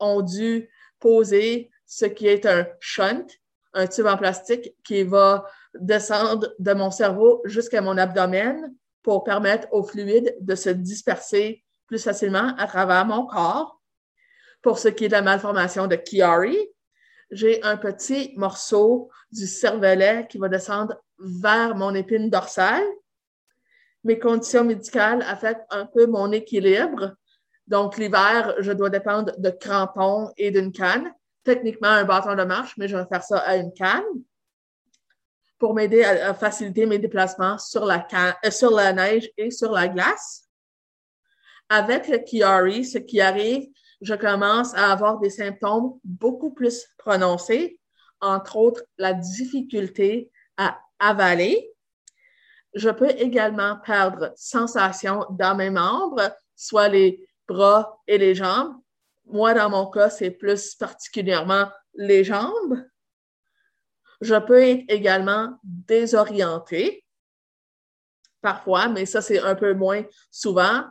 ont 0.00 0.22
dû 0.22 0.68
poser 0.98 1.70
ce 1.86 2.04
qui 2.04 2.26
est 2.26 2.46
un 2.46 2.66
shunt, 2.80 3.26
un 3.74 3.86
tube 3.86 4.06
en 4.06 4.16
plastique 4.16 4.74
qui 4.84 5.02
va 5.02 5.46
descendre 5.74 6.54
de 6.58 6.72
mon 6.72 6.90
cerveau 6.90 7.42
jusqu'à 7.44 7.80
mon 7.80 7.96
abdomen 7.98 8.74
pour 9.02 9.24
permettre 9.24 9.68
au 9.72 9.82
fluide 9.82 10.36
de 10.40 10.54
se 10.54 10.70
disperser 10.70 11.64
plus 11.86 12.02
facilement 12.02 12.54
à 12.56 12.66
travers 12.66 13.04
mon 13.06 13.26
corps. 13.26 13.80
Pour 14.62 14.78
ce 14.78 14.88
qui 14.88 15.06
est 15.06 15.08
de 15.08 15.12
la 15.12 15.22
malformation 15.22 15.86
de 15.86 15.96
Chiari, 15.96 16.56
j'ai 17.30 17.62
un 17.62 17.76
petit 17.76 18.34
morceau 18.36 19.10
du 19.32 19.46
cervelet 19.46 20.26
qui 20.28 20.38
va 20.38 20.48
descendre 20.48 21.00
vers 21.18 21.74
mon 21.74 21.94
épine 21.94 22.28
dorsale. 22.28 22.86
Mes 24.04 24.18
conditions 24.18 24.64
médicales 24.64 25.22
affectent 25.22 25.66
un 25.70 25.86
peu 25.86 26.06
mon 26.06 26.32
équilibre. 26.32 27.14
Donc, 27.70 27.98
l'hiver, 27.98 28.56
je 28.58 28.72
dois 28.72 28.90
dépendre 28.90 29.32
de 29.38 29.50
crampons 29.50 30.32
et 30.36 30.50
d'une 30.50 30.72
canne. 30.72 31.14
Techniquement, 31.44 31.88
un 31.88 32.04
bâton 32.04 32.34
de 32.34 32.42
marche, 32.42 32.76
mais 32.76 32.88
je 32.88 32.96
vais 32.96 33.06
faire 33.06 33.22
ça 33.22 33.38
à 33.38 33.56
une 33.56 33.72
canne 33.72 34.02
pour 35.56 35.72
m'aider 35.72 36.02
à, 36.02 36.34
faciliter 36.34 36.84
mes 36.84 36.98
déplacements 36.98 37.58
sur 37.58 37.84
la, 37.84 38.04
euh, 38.44 38.50
sur 38.50 38.72
la 38.72 38.92
neige 38.92 39.30
et 39.36 39.52
sur 39.52 39.70
la 39.70 39.86
glace. 39.86 40.48
Avec 41.68 42.08
le 42.08 42.18
Chiari, 42.26 42.84
ce 42.84 42.98
qui 42.98 43.20
arrive, 43.20 43.68
je 44.00 44.14
commence 44.14 44.74
à 44.74 44.90
avoir 44.90 45.20
des 45.20 45.30
symptômes 45.30 46.00
beaucoup 46.02 46.52
plus 46.52 46.88
prononcés, 46.98 47.78
entre 48.20 48.56
autres 48.56 48.82
la 48.98 49.12
difficulté 49.12 50.28
à 50.56 50.76
avaler. 50.98 51.70
Je 52.74 52.90
peux 52.90 53.10
également 53.10 53.76
perdre 53.84 54.32
sensation 54.34 55.24
dans 55.30 55.54
mes 55.54 55.70
membres, 55.70 56.34
soit 56.56 56.88
les 56.88 57.29
bras 57.52 58.00
et 58.06 58.18
les 58.18 58.34
jambes. 58.34 58.74
Moi, 59.26 59.54
dans 59.54 59.70
mon 59.70 59.86
cas, 59.90 60.10
c'est 60.10 60.30
plus 60.30 60.74
particulièrement 60.74 61.66
les 61.94 62.24
jambes. 62.24 62.84
Je 64.20 64.34
peux 64.34 64.62
être 64.62 64.84
également 64.88 65.58
désorientée. 65.62 67.04
parfois, 68.42 68.88
mais 68.88 69.04
ça, 69.04 69.20
c'est 69.20 69.40
un 69.40 69.54
peu 69.54 69.74
moins 69.74 70.02
souvent. 70.30 70.84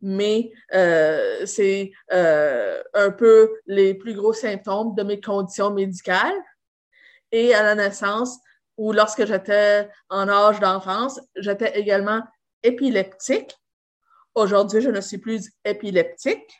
Mais 0.00 0.50
euh, 0.72 1.44
c'est 1.46 1.92
euh, 2.12 2.82
un 2.94 3.10
peu 3.10 3.50
les 3.66 3.94
plus 3.94 4.14
gros 4.14 4.32
symptômes 4.32 4.94
de 4.94 5.02
mes 5.02 5.20
conditions 5.20 5.70
médicales. 5.70 6.40
Et 7.32 7.54
à 7.54 7.62
la 7.62 7.74
naissance, 7.74 8.38
ou 8.76 8.92
lorsque 8.92 9.26
j'étais 9.26 9.90
en 10.08 10.26
âge 10.28 10.58
d'enfance, 10.58 11.20
j'étais 11.36 11.78
également 11.78 12.22
épileptique. 12.62 13.59
Aujourd'hui, 14.34 14.80
je 14.80 14.90
ne 14.90 15.00
suis 15.00 15.18
plus 15.18 15.50
épileptique, 15.64 16.50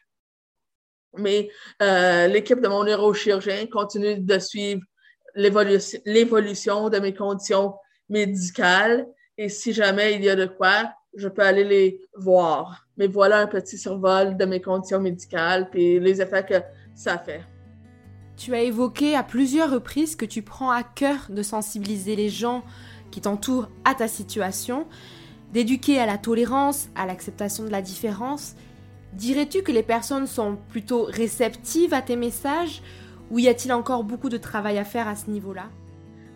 mais 1.16 1.50
euh, 1.82 2.26
l'équipe 2.26 2.60
de 2.60 2.68
mon 2.68 2.84
neurochirurgien 2.84 3.66
continue 3.66 4.18
de 4.18 4.38
suivre 4.38 4.82
l'évolution 5.34 6.88
de 6.88 6.98
mes 6.98 7.14
conditions 7.14 7.74
médicales 8.08 9.06
et 9.38 9.48
si 9.48 9.72
jamais 9.72 10.14
il 10.14 10.24
y 10.24 10.28
a 10.28 10.36
de 10.36 10.46
quoi, 10.46 10.92
je 11.14 11.28
peux 11.28 11.42
aller 11.42 11.64
les 11.64 12.00
voir. 12.14 12.86
Mais 12.96 13.06
voilà 13.06 13.38
un 13.38 13.46
petit 13.46 13.78
survol 13.78 14.36
de 14.36 14.44
mes 14.44 14.60
conditions 14.60 15.00
médicales 15.00 15.68
et 15.74 15.98
les 15.98 16.20
effets 16.20 16.44
que 16.44 16.60
ça 16.94 17.18
fait. 17.18 17.42
Tu 18.36 18.54
as 18.54 18.62
évoqué 18.62 19.16
à 19.16 19.22
plusieurs 19.22 19.70
reprises 19.70 20.16
que 20.16 20.24
tu 20.24 20.42
prends 20.42 20.70
à 20.70 20.82
cœur 20.82 21.26
de 21.30 21.42
sensibiliser 21.42 22.16
les 22.16 22.28
gens 22.28 22.64
qui 23.10 23.20
t'entourent 23.20 23.68
à 23.84 23.94
ta 23.94 24.08
situation, 24.08 24.86
d'éduquer 25.52 25.98
à 25.98 26.06
la 26.06 26.18
tolérance, 26.18 26.88
à 26.94 27.06
l'acceptation 27.06 27.64
de 27.64 27.70
la 27.70 27.82
différence. 27.82 28.54
Dirais-tu 29.12 29.62
que 29.62 29.72
les 29.72 29.82
personnes 29.82 30.26
sont 30.26 30.56
plutôt 30.68 31.04
réceptives 31.04 31.92
à 31.92 32.02
tes 32.02 32.16
messages 32.16 32.82
ou 33.30 33.38
y 33.38 33.48
a-t-il 33.48 33.72
encore 33.72 34.04
beaucoup 34.04 34.28
de 34.28 34.36
travail 34.36 34.78
à 34.78 34.84
faire 34.84 35.08
à 35.08 35.16
ce 35.16 35.30
niveau-là? 35.30 35.68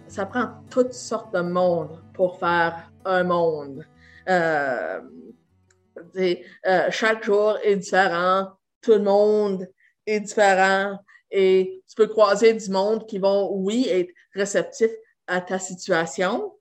Ça 0.08 0.26
prend 0.26 0.48
toutes 0.70 0.92
sortes 0.92 1.34
de 1.34 1.40
monde 1.40 2.00
pour 2.12 2.38
faire 2.38 2.90
un 3.04 3.24
monde. 3.24 3.84
Euh, 4.28 5.00
euh, 6.16 6.32
chaque 6.90 7.24
jour 7.24 7.58
est 7.62 7.76
différent, 7.76 8.48
tout 8.80 8.92
le 8.92 9.02
monde 9.02 9.68
est 10.06 10.20
différent 10.20 10.98
et 11.30 11.82
tu 11.88 11.96
peux 11.96 12.06
croiser 12.06 12.54
du 12.54 12.70
monde 12.70 13.06
qui 13.06 13.18
vont, 13.18 13.50
oui, 13.52 13.86
être 13.88 14.10
réceptifs 14.34 14.92
à 15.26 15.40
ta 15.40 15.58
situation. 15.58 16.52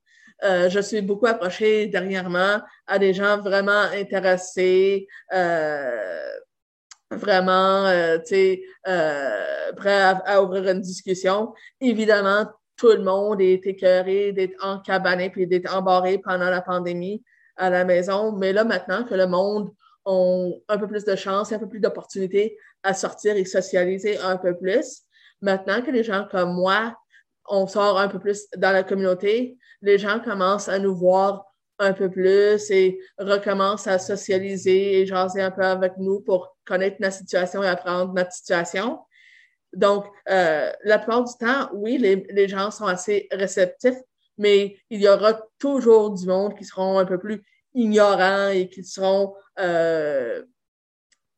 Euh, 0.44 0.70
je 0.70 0.80
suis 0.80 1.02
beaucoup 1.02 1.28
approchée 1.28 1.88
dernièrement 1.88 2.60
à 2.88 3.00
des 3.00 3.14
gens 3.14 3.40
vraiment 3.40 3.72
intéressés, 3.94 5.08
vraiment, 7.18 7.86
euh, 7.86 8.18
tu 8.20 8.26
sais, 8.26 8.64
euh, 8.88 9.72
prêt 9.76 10.02
à, 10.02 10.42
ouvrir 10.42 10.70
une 10.70 10.82
discussion. 10.82 11.54
Évidemment, 11.80 12.48
tout 12.78 12.90
le 12.90 13.04
monde 13.04 13.42
est 13.42 13.66
écœuré 13.66 14.32
d'être 14.34 14.56
encabané 14.66 15.30
puis 15.30 15.48
d'être 15.48 15.74
embarré 15.76 16.18
pendant 16.18 16.50
la 16.50 16.62
pandémie 16.62 17.24
à 17.56 17.70
la 17.70 17.86
maison. 17.86 18.32
Mais 18.34 18.52
là, 18.52 18.64
maintenant 18.64 19.04
que 19.04 19.14
le 19.14 19.28
monde 19.28 19.72
a 20.06 20.50
un 20.70 20.78
peu 20.78 20.88
plus 20.88 21.06
de 21.06 21.16
chance, 21.16 21.52
un 21.52 21.60
peu 21.60 21.70
plus 21.70 21.80
d'opportunités 21.80 22.58
à 22.84 22.94
sortir 22.94 23.36
et 23.38 23.46
socialiser 23.46 24.18
un 24.20 24.38
peu 24.38 24.58
plus, 24.58 25.04
maintenant 25.42 25.82
que 25.82 25.92
les 25.92 26.04
gens 26.04 26.28
comme 26.30 26.54
moi, 26.54 26.96
on 27.48 27.68
sort 27.68 28.00
un 28.00 28.08
peu 28.08 28.20
plus 28.20 28.48
dans 28.58 28.72
la 28.72 28.84
communauté, 28.84 29.58
les 29.84 29.98
gens 30.00 30.20
commencent 30.20 30.70
à 30.70 30.80
nous 30.80 30.96
voir 30.96 31.46
un 31.78 31.94
peu 31.94 32.10
plus 32.10 32.72
et 32.72 33.00
recommence 33.18 33.86
à 33.86 34.00
socialiser 34.00 35.02
et 35.02 35.06
jaser 35.06 35.42
un 35.42 35.52
peu 35.52 35.64
avec 35.64 35.98
nous 35.98 36.22
pour 36.22 36.56
connaître 36.66 36.98
notre 37.00 37.18
situation 37.18 37.62
et 37.62 37.68
apprendre 37.68 38.14
notre 38.14 38.32
situation. 38.32 39.00
Donc, 39.74 40.06
euh, 40.30 40.72
la 40.84 41.00
plupart 41.00 41.24
du 41.26 41.34
temps, 41.38 41.70
oui, 41.74 41.98
les, 41.98 42.48
gens 42.48 42.72
sont 42.72 42.86
assez 42.86 43.28
réceptifs, 43.32 43.98
mais 44.38 44.78
il 44.90 45.02
y 45.02 45.08
aura 45.08 45.42
toujours 45.60 46.12
du 46.12 46.26
monde 46.28 46.56
qui 46.56 46.64
seront 46.64 47.00
un 47.00 47.06
peu 47.06 47.20
plus 47.20 47.44
ignorants 47.74 48.50
et 48.50 48.70
qui 48.70 48.86
seront, 48.86 49.36
euh, 49.60 50.44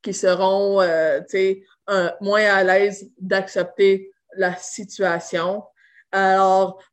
qui 0.04 1.64
euh, 1.90 2.12
moins 2.22 2.44
à 2.44 2.64
l'aise 2.64 3.10
d'accepter 3.18 4.12
la 4.36 4.56
situation. 4.56 5.64
Alors, 6.12 6.84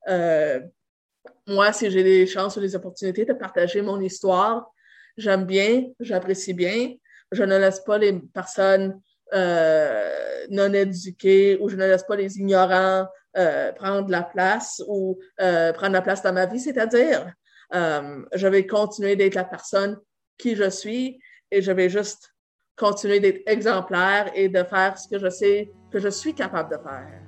moi, 1.53 1.73
si 1.73 1.91
j'ai 1.91 2.03
des 2.03 2.27
chances 2.27 2.57
ou 2.57 2.61
des 2.61 2.75
opportunités 2.75 3.25
de 3.25 3.33
partager 3.33 3.83
mon 3.83 4.01
histoire, 4.01 4.71
j'aime 5.17 5.45
bien, 5.45 5.85
j'apprécie 6.01 6.55
bien. 6.55 6.95
Je 7.31 7.43
ne 7.43 7.59
laisse 7.59 7.81
pas 7.81 7.99
les 7.99 8.13
personnes 8.35 9.01
euh, 9.33 10.47
non 10.51 10.73
éduquées 10.73 11.59
ou 11.61 11.69
je 11.69 11.77
ne 11.77 11.87
laisse 11.87 12.03
pas 12.03 12.17
les 12.17 12.39
ignorants 12.39 13.07
euh, 13.39 13.73
prendre 13.73 14.11
la 14.11 14.23
place 14.23 14.83
ou 14.87 15.19
euh, 15.41 15.73
prendre 15.73 15.93
la 15.93 16.03
place 16.03 16.23
dans 16.23 16.33
ma 16.33 16.47
vie. 16.47 16.61
C'est-à-dire, 16.61 17.33
je 17.73 18.47
vais 18.47 18.67
continuer 18.67 19.17
d'être 19.17 19.35
la 19.35 19.45
personne 19.45 19.97
qui 20.37 20.55
je 20.57 20.69
suis 20.69 21.19
et 21.51 21.63
je 21.63 21.73
vais 21.73 21.89
juste 21.89 22.35
continuer 22.77 23.21
d'être 23.21 23.41
exemplaire 23.47 24.31
et 24.35 24.49
de 24.49 24.63
faire 24.65 24.99
ce 24.99 25.09
que 25.09 25.19
je 25.19 25.31
sais 25.31 25.73
que 25.91 25.99
je 25.99 26.09
suis 26.09 26.35
capable 26.35 26.77
de 26.77 26.83
faire. 26.83 27.23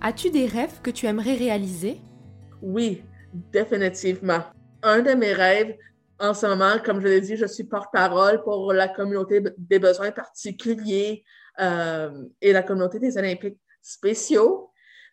As-tu 0.00 0.30
des 0.30 0.46
rêves 0.46 0.80
que 0.82 0.90
tu 0.90 1.04
aimerais 1.04 1.34
réaliser? 1.34 2.00
Oui, 2.62 3.02
définitivement. 3.32 4.42
Un 4.82 5.00
de 5.00 5.12
mes 5.12 5.32
rêves 5.32 5.76
en 6.18 6.34
ce 6.34 6.46
moment, 6.46 6.78
comme 6.84 7.00
je 7.00 7.08
l'ai 7.08 7.20
dit, 7.20 7.36
je 7.36 7.46
suis 7.46 7.64
porte-parole 7.64 8.42
pour 8.42 8.72
la 8.72 8.88
communauté 8.88 9.42
des 9.56 9.78
besoins 9.78 10.10
particuliers 10.10 11.24
euh, 11.60 12.24
et 12.42 12.52
la 12.52 12.62
communauté 12.62 12.98
des 12.98 13.16
Olympiques 13.16 13.58
spéciaux. 13.80 14.70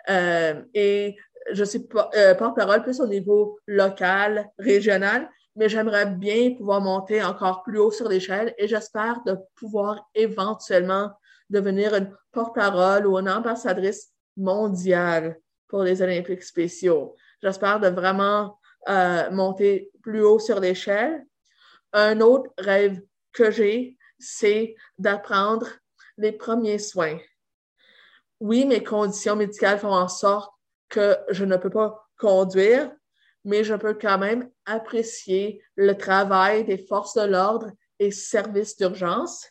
Euh, 0.09 0.61
et 0.73 1.15
je 1.53 1.63
suis 1.63 1.87
euh, 2.15 2.35
porte-parole 2.35 2.83
plus 2.83 2.99
au 2.99 3.07
niveau 3.07 3.57
local, 3.67 4.49
régional, 4.59 5.29
mais 5.55 5.69
j'aimerais 5.69 6.05
bien 6.05 6.53
pouvoir 6.55 6.81
monter 6.81 7.23
encore 7.23 7.63
plus 7.63 7.79
haut 7.79 7.91
sur 7.91 8.09
l'échelle 8.09 8.53
et 8.57 8.67
j'espère 8.67 9.21
de 9.25 9.37
pouvoir 9.55 10.09
éventuellement 10.13 11.11
devenir 11.49 11.95
une 11.95 12.13
porte-parole 12.33 13.07
ou 13.07 13.17
une 13.17 13.29
ambassadrice 13.29 14.11
mondiale 14.35 15.39
pour 15.69 15.83
les 15.83 16.01
Olympiques 16.01 16.43
spéciaux. 16.43 17.15
J'espère 17.41 17.79
de 17.79 17.87
vraiment 17.87 18.59
euh, 18.89 19.29
monter 19.31 19.91
plus 20.01 20.23
haut 20.23 20.39
sur 20.39 20.59
l'échelle. 20.59 21.25
Un 21.93 22.21
autre 22.21 22.51
rêve 22.57 23.01
que 23.31 23.51
j'ai, 23.51 23.97
c'est 24.19 24.75
d'apprendre 24.97 25.67
les 26.17 26.31
premiers 26.31 26.79
soins. 26.79 27.17
Oui, 28.39 28.65
mes 28.65 28.83
conditions 28.83 29.35
médicales 29.35 29.79
font 29.79 29.93
en 29.93 30.07
sorte 30.07 30.53
que 30.89 31.17
je 31.29 31.45
ne 31.45 31.57
peux 31.57 31.69
pas 31.69 32.07
conduire, 32.17 32.91
mais 33.43 33.63
je 33.63 33.75
peux 33.75 33.93
quand 33.93 34.17
même 34.17 34.49
apprécier 34.65 35.63
le 35.75 35.95
travail 35.97 36.65
des 36.65 36.77
forces 36.77 37.15
de 37.15 37.25
l'ordre 37.25 37.71
et 37.99 38.11
services 38.11 38.77
d'urgence. 38.77 39.47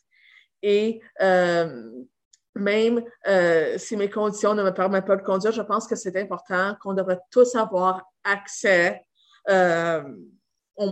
Et 0.62 1.00
euh, 1.20 1.90
même 2.58 3.02
euh, 3.26 3.78
si 3.78 3.96
mes 3.96 4.10
conditions 4.10 4.54
ne 4.54 4.62
me 4.62 4.72
permettent 4.72 5.06
pas 5.06 5.16
de 5.16 5.22
conduire, 5.22 5.52
je 5.52 5.62
pense 5.62 5.86
que 5.86 5.96
c'est 5.96 6.16
important 6.16 6.76
qu'on 6.80 6.94
devrait 6.94 7.20
tous 7.30 7.54
avoir 7.54 8.04
accès, 8.24 9.02
euh, 9.48 10.02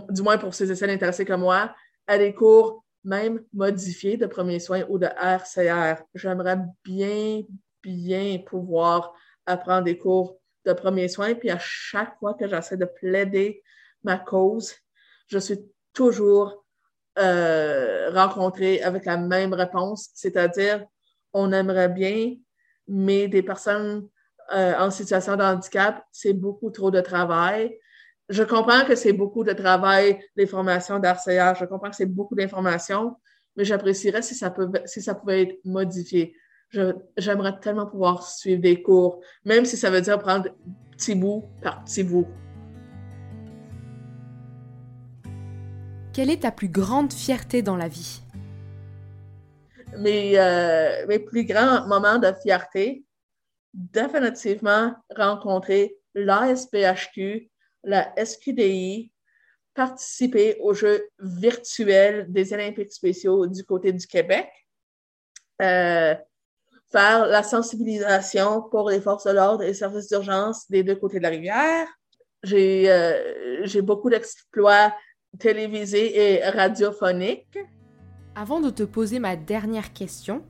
du 0.09 0.21
moins 0.21 0.37
pour 0.37 0.53
ces 0.53 0.71
essais 0.71 0.91
intéressés 0.91 1.25
comme 1.25 1.41
moi, 1.41 1.73
à 2.07 2.17
des 2.17 2.33
cours 2.33 2.83
même 3.03 3.43
modifiés 3.53 4.17
de 4.17 4.25
premiers 4.25 4.59
soins 4.59 4.83
ou 4.89 4.97
de 4.97 5.05
RCR. 5.05 6.01
J'aimerais 6.15 6.57
bien, 6.83 7.41
bien 7.83 8.39
pouvoir 8.39 9.13
apprendre 9.45 9.83
des 9.83 9.97
cours 9.97 10.39
de 10.65 10.73
premiers 10.73 11.07
soins. 11.07 11.35
Puis 11.35 11.51
à 11.51 11.59
chaque 11.59 12.17
fois 12.19 12.33
que 12.33 12.47
j'essaie 12.47 12.77
de 12.77 12.85
plaider 12.85 13.61
ma 14.03 14.17
cause, 14.17 14.73
je 15.27 15.37
suis 15.37 15.59
toujours 15.93 16.65
euh, 17.19 18.09
rencontrée 18.11 18.81
avec 18.81 19.05
la 19.05 19.17
même 19.17 19.53
réponse, 19.53 20.09
c'est-à-dire 20.13 20.85
on 21.35 21.51
aimerait 21.51 21.89
bien, 21.89 22.35
mais 22.87 23.27
des 23.27 23.43
personnes 23.43 24.07
euh, 24.53 24.73
en 24.79 24.89
situation 24.89 25.35
de 25.35 25.43
handicap, 25.43 26.01
c'est 26.11 26.33
beaucoup 26.33 26.71
trop 26.71 26.91
de 26.91 27.01
travail. 27.01 27.77
Je 28.29 28.41
comprends 28.41 28.85
que 28.85 28.95
c'est 28.95 29.11
beaucoup 29.11 29.43
de 29.43 29.51
travail, 29.51 30.19
les 30.37 30.47
formations 30.47 30.97
d'RCA, 30.97 31.53
je 31.53 31.65
comprends 31.65 31.89
que 31.89 31.95
c'est 31.95 32.05
beaucoup 32.05 32.35
d'informations, 32.35 33.17
mais 33.55 33.65
j'apprécierais 33.65 34.21
si 34.21 34.33
si 34.33 35.01
ça 35.01 35.15
pouvait 35.15 35.41
être 35.41 35.59
modifié. 35.65 36.35
J'aimerais 37.17 37.59
tellement 37.59 37.85
pouvoir 37.85 38.27
suivre 38.27 38.61
des 38.61 38.81
cours, 38.81 39.19
même 39.43 39.65
si 39.65 39.75
ça 39.75 39.89
veut 39.89 40.01
dire 40.01 40.17
prendre 40.17 40.49
petit 40.91 41.15
bout 41.15 41.43
par 41.61 41.83
petit 41.83 42.03
bout. 42.03 42.27
Quelle 46.13 46.29
est 46.29 46.43
ta 46.43 46.51
plus 46.51 46.69
grande 46.69 47.11
fierté 47.11 47.61
dans 47.61 47.75
la 47.75 47.89
vie? 47.89 48.24
Mes, 49.97 50.37
euh, 50.37 51.05
mes 51.07 51.19
plus 51.19 51.45
grands 51.45 51.87
moments 51.87 52.17
de 52.17 52.31
fierté, 52.43 53.03
définitivement 53.73 54.93
rencontrer 55.15 55.97
l'ASPHQ, 56.13 57.49
la 57.83 58.13
SQDI, 58.17 59.11
participer 59.73 60.57
aux 60.61 60.73
Jeux 60.73 61.09
virtuels 61.19 62.31
des 62.31 62.53
Olympiques 62.53 62.93
spéciaux 62.93 63.45
du 63.45 63.63
côté 63.63 63.91
du 63.91 64.07
Québec, 64.07 64.49
euh, 65.61 66.15
faire 66.91 67.25
la 67.27 67.43
sensibilisation 67.43 68.61
pour 68.61 68.89
les 68.89 69.01
forces 69.01 69.25
de 69.25 69.31
l'ordre 69.31 69.63
et 69.63 69.67
les 69.67 69.73
services 69.73 70.07
d'urgence 70.07 70.69
des 70.69 70.83
deux 70.83 70.95
côtés 70.95 71.17
de 71.17 71.23
la 71.23 71.29
rivière. 71.29 71.87
j'ai 72.43 72.89
euh, 72.89 73.81
beaucoup 73.81 74.09
d'exploits 74.09 74.93
télévisés 75.39 76.17
et 76.17 76.49
radiophoniques. 76.49 77.59
Avant 78.37 78.59
de 78.59 78.69
te 78.69 78.83
poser 78.83 79.19
ma 79.19 79.37
dernière 79.37 79.93
question, 79.93 80.43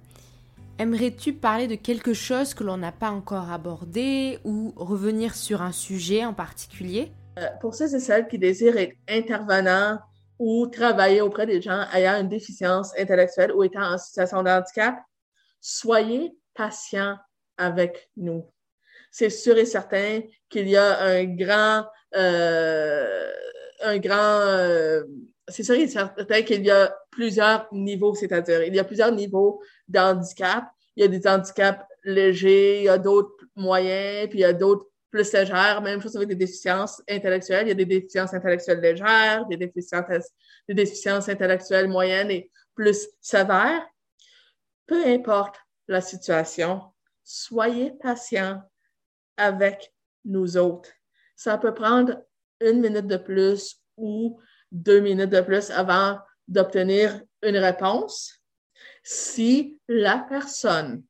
aimerais-tu 0.80 1.34
parler 1.34 1.68
de 1.68 1.76
quelque 1.76 2.16
chose 2.16 2.56
que 2.56 2.64
l'on 2.64 2.78
n'a 2.78 2.92
pas 2.92 3.12
encore 3.12 3.52
abordé 3.52 4.40
ou 4.44 4.74
revenir 4.76 5.36
sur 5.36 5.62
un 5.62 5.72
sujet 5.72 6.26
en 6.26 6.34
particulier? 6.34 7.12
Euh, 7.38 7.46
pour 7.62 7.76
ceux 7.76 7.94
et 7.94 8.00
celles 8.00 8.28
qui 8.28 8.40
désirent 8.40 8.78
être 8.78 8.96
intervenants 9.08 10.00
ou 10.40 10.66
travailler 10.66 11.22
auprès 11.22 11.46
des 11.46 11.62
gens 11.62 11.86
ayant 11.94 12.20
une 12.20 12.28
déficience 12.28 12.92
intellectuelle 12.98 13.52
ou 13.52 13.64
étant 13.64 13.94
en 13.94 14.00
situation 14.00 14.42
de 14.42 14.50
handicap, 14.50 14.98
soyez 15.62 16.36
patients 16.56 17.18
avec 17.56 18.10
nous. 18.18 18.50
C'est 19.12 19.30
sûr 19.30 19.60
et 19.60 19.66
certain 19.66 20.22
qu'il 20.50 20.68
y 20.68 20.76
a 20.76 21.04
un 21.04 21.24
grand, 21.26 21.86
euh, 22.16 23.32
un 23.84 24.00
grand, 24.00 24.40
euh, 24.42 25.04
c'est 25.48 25.64
sûr 25.64 25.76
et 25.76 25.88
certain 25.88 26.42
qu'il 26.42 26.66
y 26.66 26.72
a 26.72 26.96
plusieurs 27.12 27.68
niveaux, 27.72 28.16
c'est-à-dire 28.16 28.64
il 28.64 28.76
y 28.76 28.80
a 28.80 28.84
plusieurs 28.84 29.12
niveaux 29.12 29.62
d'handicap. 29.88 30.66
Il 30.96 31.02
y 31.02 31.06
a 31.06 31.08
des 31.08 31.28
handicaps 31.28 31.84
légers, 32.04 32.80
il 32.80 32.84
y 32.86 32.90
a 32.90 32.98
d'autres 32.98 33.46
moyens, 33.56 34.30
puis 34.30 34.40
il 34.40 34.42
y 34.42 34.46
a 34.46 34.54
d'autres 34.54 34.88
plus 35.12 35.32
légères, 35.34 35.82
même 35.82 36.02
chose 36.02 36.16
avec 36.16 36.30
des 36.30 36.36
déficiences 36.36 37.02
intellectuelles. 37.10 37.68
Il 37.68 37.70
y 37.70 37.72
a 37.72 37.76
des 37.76 37.86
déficiences 37.86 38.34
intellectuelles 38.34 38.80
légères, 38.80 39.46
des 39.48 39.58
déficiences, 39.58 40.32
des 40.68 40.74
déficiences 40.74 41.30
intellectuelles 41.30 41.88
moyennes 41.88 42.32
et 42.32 42.52
plus 42.74 43.08
sévères. 43.22 43.86
Peu 44.88 45.06
importe 45.06 45.58
la 45.88 46.02
situation, 46.02 46.82
soyez 47.24 47.92
patient 48.02 48.62
avec 49.38 49.94
nous 50.24 50.58
autres. 50.58 50.90
Ça 51.36 51.58
peut 51.58 51.74
prendre 51.74 52.22
une 52.62 52.82
minute 52.82 53.08
de 53.08 53.18
plus 53.18 53.82
ou 53.98 54.40
deux 54.76 55.00
minutes 55.00 55.30
de 55.30 55.42
plus 55.42 55.72
avant 55.72 56.20
d'obtenir 56.48 57.22
une 57.42 57.58
réponse. 57.58 58.42
Si 59.04 59.80
la 59.88 60.26
personne 60.30 61.04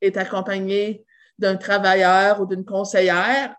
est 0.00 0.16
accompagnée 0.16 1.04
d'un 1.38 1.56
travailleur 1.56 2.40
ou 2.40 2.46
d'une 2.46 2.64
conseillère, 2.64 3.54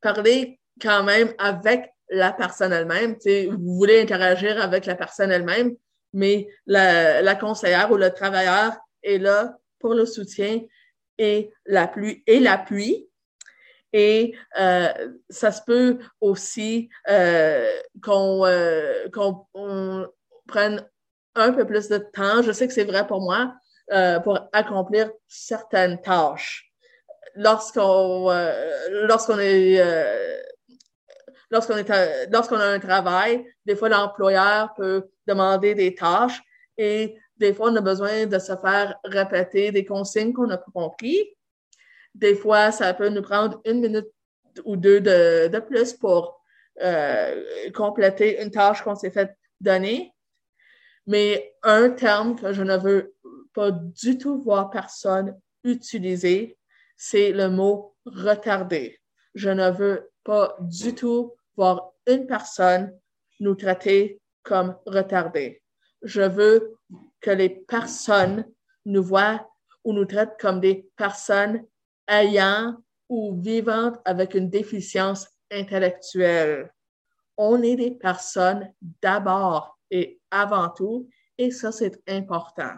parlez 0.00 0.60
quand 0.80 1.02
même 1.02 1.34
avec 1.38 1.92
la 2.08 2.32
personne 2.32 2.72
elle-même. 2.72 3.16
Vous 3.24 3.76
voulez 3.76 4.00
interagir 4.00 4.60
avec 4.62 4.86
la 4.86 4.94
personne 4.94 5.32
elle-même, 5.32 5.74
mais 6.12 6.48
la, 6.66 7.34
conseillère 7.34 7.90
ou 7.90 7.96
le 7.96 8.10
travailleur 8.10 8.76
est 9.02 9.18
là 9.18 9.56
pour 9.78 9.94
le 9.94 10.06
soutien 10.06 10.60
et. 11.18 11.52
Et 12.26 12.40
l'appui. 12.40 13.09
Et 13.92 14.34
euh, 14.58 14.88
ça 15.28 15.50
se 15.50 15.62
peut 15.62 15.98
aussi 16.20 16.88
euh, 17.08 17.68
qu'on 18.02 18.46
euh, 18.46 19.08
qu'on 19.12 19.46
prenne 20.46 20.86
un 21.34 21.52
peu 21.52 21.66
plus 21.66 21.88
de 21.88 21.98
temps. 21.98 22.42
Je 22.42 22.52
sais 22.52 22.68
que 22.68 22.72
c'est 22.74 22.84
vrai 22.84 23.06
pour 23.06 23.20
moi, 23.20 23.54
euh, 23.92 24.20
pour 24.20 24.48
accomplir 24.52 25.10
certaines 25.26 26.00
tâches. 26.00 26.72
Lorsqu'on 27.34 28.30
euh, 28.30 29.06
lorsqu'on 29.06 29.38
est 29.38 29.82
lorsqu'on 31.50 31.76
lorsqu'on 32.30 32.56
a 32.56 32.66
un 32.66 32.80
travail, 32.80 33.44
des 33.66 33.76
fois 33.76 33.88
l'employeur 33.88 34.74
peut 34.74 35.08
demander 35.26 35.74
des 35.74 35.94
tâches 35.94 36.40
et 36.78 37.16
des 37.36 37.54
fois 37.54 37.70
on 37.70 37.76
a 37.76 37.80
besoin 37.80 38.26
de 38.26 38.38
se 38.38 38.56
faire 38.56 38.98
répéter 39.04 39.72
des 39.72 39.84
consignes 39.84 40.32
qu'on 40.32 40.46
n'a 40.46 40.58
pas 40.58 40.70
compris. 40.72 41.34
Des 42.14 42.34
fois, 42.34 42.72
ça 42.72 42.92
peut 42.94 43.08
nous 43.08 43.22
prendre 43.22 43.60
une 43.64 43.80
minute 43.80 44.08
ou 44.64 44.76
deux 44.76 45.00
de, 45.00 45.48
de 45.48 45.58
plus 45.60 45.92
pour 45.92 46.40
euh, 46.82 47.70
compléter 47.72 48.42
une 48.42 48.50
tâche 48.50 48.82
qu'on 48.82 48.94
s'est 48.94 49.10
fait 49.10 49.36
donner. 49.60 50.14
Mais 51.06 51.54
un 51.62 51.90
terme 51.90 52.36
que 52.36 52.52
je 52.52 52.62
ne 52.62 52.76
veux 52.76 53.14
pas 53.52 53.70
du 53.70 54.18
tout 54.18 54.42
voir 54.42 54.70
personne 54.70 55.38
utiliser, 55.64 56.56
c'est 56.96 57.32
le 57.32 57.48
mot 57.48 57.96
retardé. 58.06 59.00
Je 59.34 59.50
ne 59.50 59.70
veux 59.70 60.10
pas 60.24 60.56
du 60.60 60.94
tout 60.94 61.34
voir 61.56 61.92
une 62.06 62.26
personne 62.26 62.92
nous 63.40 63.54
traiter 63.54 64.20
comme 64.42 64.76
retardé. 64.86 65.62
Je 66.02 66.22
veux 66.22 66.76
que 67.20 67.30
les 67.30 67.50
personnes 67.50 68.46
nous 68.86 69.02
voient 69.02 69.50
ou 69.84 69.92
nous 69.92 70.04
traitent 70.04 70.38
comme 70.40 70.60
des 70.60 70.88
personnes 70.96 71.64
ayant 72.10 72.76
ou 73.08 73.40
vivantes 73.40 73.98
avec 74.04 74.34
une 74.34 74.50
déficience 74.50 75.26
intellectuelle. 75.50 76.70
On 77.38 77.62
est 77.62 77.76
des 77.76 77.92
personnes 77.92 78.70
d'abord 79.00 79.78
et 79.90 80.20
avant 80.30 80.68
tout, 80.68 81.08
et 81.38 81.50
ça, 81.50 81.72
c'est 81.72 82.02
important 82.06 82.74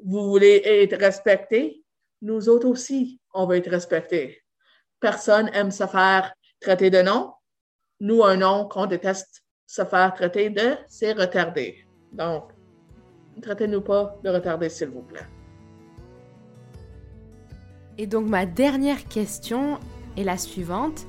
vous 0.00 0.28
voulez 0.28 0.62
être 0.64 0.96
respecté, 0.98 1.84
nous 2.22 2.48
autres 2.48 2.68
aussi, 2.68 3.20
on 3.34 3.46
veut 3.46 3.56
être 3.56 3.70
respectés. 3.70 4.42
Personne 5.00 5.50
aime 5.52 5.70
se 5.70 5.86
faire 5.86 6.32
traiter 6.60 6.90
de 6.90 7.02
nom. 7.02 7.32
Nous, 8.00 8.24
un 8.24 8.36
nom 8.36 8.68
qu'on 8.68 8.86
déteste 8.86 9.42
se 9.66 9.84
faire 9.84 10.14
traiter 10.14 10.50
de, 10.50 10.76
c'est 10.88 11.12
retardé. 11.12 11.84
Donc, 12.12 12.50
traitez-nous 13.42 13.82
pas 13.82 14.16
de 14.22 14.30
retardé, 14.30 14.68
s'il 14.68 14.88
vous 14.88 15.02
plaît. 15.02 15.37
Et 17.98 18.06
donc, 18.06 18.28
ma 18.28 18.46
dernière 18.46 19.04
question 19.06 19.78
est 20.16 20.24
la 20.24 20.38
suivante. 20.38 21.06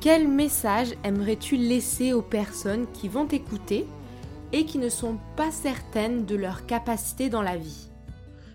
Quel 0.00 0.26
message 0.26 0.94
aimerais-tu 1.04 1.56
laisser 1.56 2.12
aux 2.12 2.22
personnes 2.22 2.90
qui 2.92 3.08
vont 3.08 3.26
t'écouter 3.26 3.86
et 4.52 4.64
qui 4.64 4.78
ne 4.78 4.88
sont 4.88 5.18
pas 5.36 5.50
certaines 5.50 6.26
de 6.26 6.36
leur 6.36 6.66
capacité 6.66 7.28
dans 7.28 7.42
la 7.42 7.56
vie? 7.56 7.90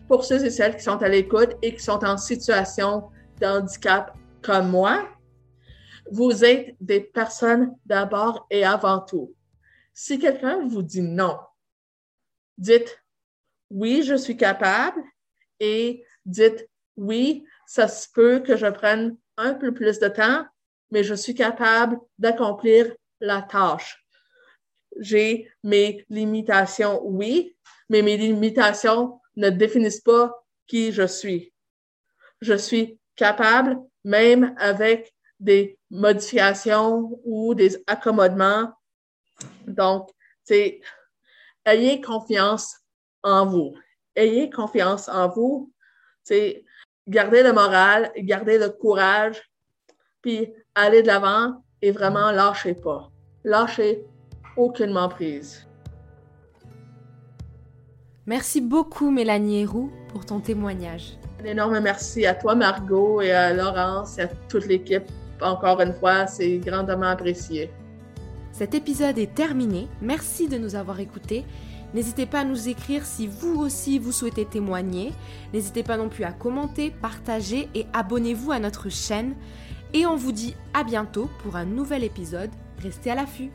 pour 0.10 0.25
ceux 0.25 0.43
et 0.43 0.49
celles 0.49 0.75
qui 0.75 0.84
sont 0.84 1.01
à 1.03 1.08
l'écoute 1.08 1.55
et 1.62 1.75
qui 1.75 1.84
sont 1.84 2.03
en 2.03 2.17
situation 2.17 3.10
de 3.39 3.45
handicap 3.45 4.17
comme 4.41 4.69
moi, 4.71 5.08
vous 6.12 6.43
êtes 6.43 6.75
des 6.82 6.99
personnes 6.99 7.75
d'abord 7.86 8.47
et 8.49 8.65
avant 8.65 8.99
tout. 8.99 9.36
Si 9.93 10.17
quelqu'un 10.17 10.67
vous 10.67 10.82
dit 10.82 11.03
non, 11.03 11.38
dites 12.58 13.03
oui, 13.69 14.01
je 14.01 14.15
suis 14.15 14.36
capable 14.36 14.99
et 15.60 16.03
dites 16.25 16.67
oui, 16.97 17.45
ça 17.69 17.88
se 17.88 18.08
peut 18.12 18.39
que 18.39 18.58
je 18.58 18.65
prenne 18.65 19.15
un 19.38 19.53
peu 19.53 19.71
plus 19.71 19.99
de 19.99 20.08
temps, 20.08 20.43
mais 20.89 21.03
je 21.03 21.13
suis 21.13 21.36
capable 21.36 21.99
d'accomplir 22.17 22.91
la 23.19 23.43
tâche. 23.43 24.03
J'ai 24.97 25.51
mes 25.63 26.03
limitations, 26.10 26.99
oui, 27.05 27.55
mais 27.88 28.01
mes 28.01 28.17
limitations 28.17 29.21
ne 29.36 29.51
définissent 29.51 30.01
pas 30.01 30.43
qui 30.65 30.91
je 30.91 31.05
suis. 31.05 31.53
Je 32.41 32.55
suis 32.55 32.99
capable, 33.15 33.77
même 34.03 34.55
avec 34.58 35.13
des 35.39 35.77
modifications 35.91 37.21
ou 37.23 37.53
des 37.53 37.84
accommodements. 37.86 38.73
Donc, 39.67 40.10
c'est 40.43 40.82
ayez 41.65 42.01
confiance 42.01 42.77
en 43.21 43.45
vous. 43.45 43.77
Ayez 44.15 44.49
confiance 44.49 45.08
en 45.08 45.29
vous. 45.29 45.71
C'est 46.23 46.65
garder 47.10 47.41
le 47.41 47.52
moral, 47.54 48.12
garder 48.17 48.60
le 48.60 48.69
courage, 48.69 49.41
puis 50.22 50.54
aller 50.76 51.02
de 51.02 51.08
l'avant 51.08 51.63
et 51.82 51.91
vraiment 51.91 52.32
lâchez 52.32 52.76
pas. 52.76 53.10
Lâchez 53.43 54.06
aucunement 54.56 55.10
prise. 55.10 55.65
Merci 58.26 58.62
beaucoup 58.62 59.10
Mélanie 59.10 59.62
Héroux 59.62 59.91
pour 60.10 60.24
ton 60.26 60.39
témoignage. 60.39 61.17
Un 61.41 61.45
énorme 61.45 61.80
merci 61.80 62.28
à 62.28 62.36
toi 62.36 62.54
Margot 62.54 63.22
et 63.22 63.32
à 63.32 63.54
Laurence 63.54 64.19
et 64.19 64.24
à 64.24 64.28
toute 64.28 64.67
l'équipe. 64.67 65.10
Encore 65.41 65.82
une 65.82 65.93
fois, 65.93 66.28
c'est 66.28 66.58
grandement 66.60 67.08
apprécié. 67.08 67.72
Cet 68.52 68.76
épisode 68.76 69.17
est 69.17 69.34
terminé. 69.34 69.88
Merci 70.02 70.48
de 70.48 70.58
nous 70.58 70.76
avoir 70.76 71.00
écoutés. 71.00 71.45
N'hésitez 71.93 72.25
pas 72.25 72.41
à 72.41 72.45
nous 72.45 72.69
écrire 72.69 73.06
si 73.06 73.28
vous 73.28 73.60
aussi 73.60 73.99
vous 73.99 74.12
souhaitez 74.12 74.45
témoigner. 74.45 75.12
N'hésitez 75.54 75.84
pas 75.84 75.97
non 75.97 76.10
plus 76.10 76.23
à 76.23 76.32
commenter, 76.32 76.91
partager 76.91 77.67
et 77.73 77.86
abonnez-vous 77.93 78.52
à 78.52 78.60
notre 78.60 78.89
chaîne. 78.89 79.36
Et 79.93 80.06
on 80.06 80.15
vous 80.15 80.32
dit 80.32 80.56
à 80.73 80.84
bientôt 80.84 81.30
pour 81.43 81.56
un 81.56 81.65
nouvel 81.65 82.04
épisode. 82.04 82.52
Restez 82.82 83.12
à 83.12 83.15
l'affût. 83.15 83.52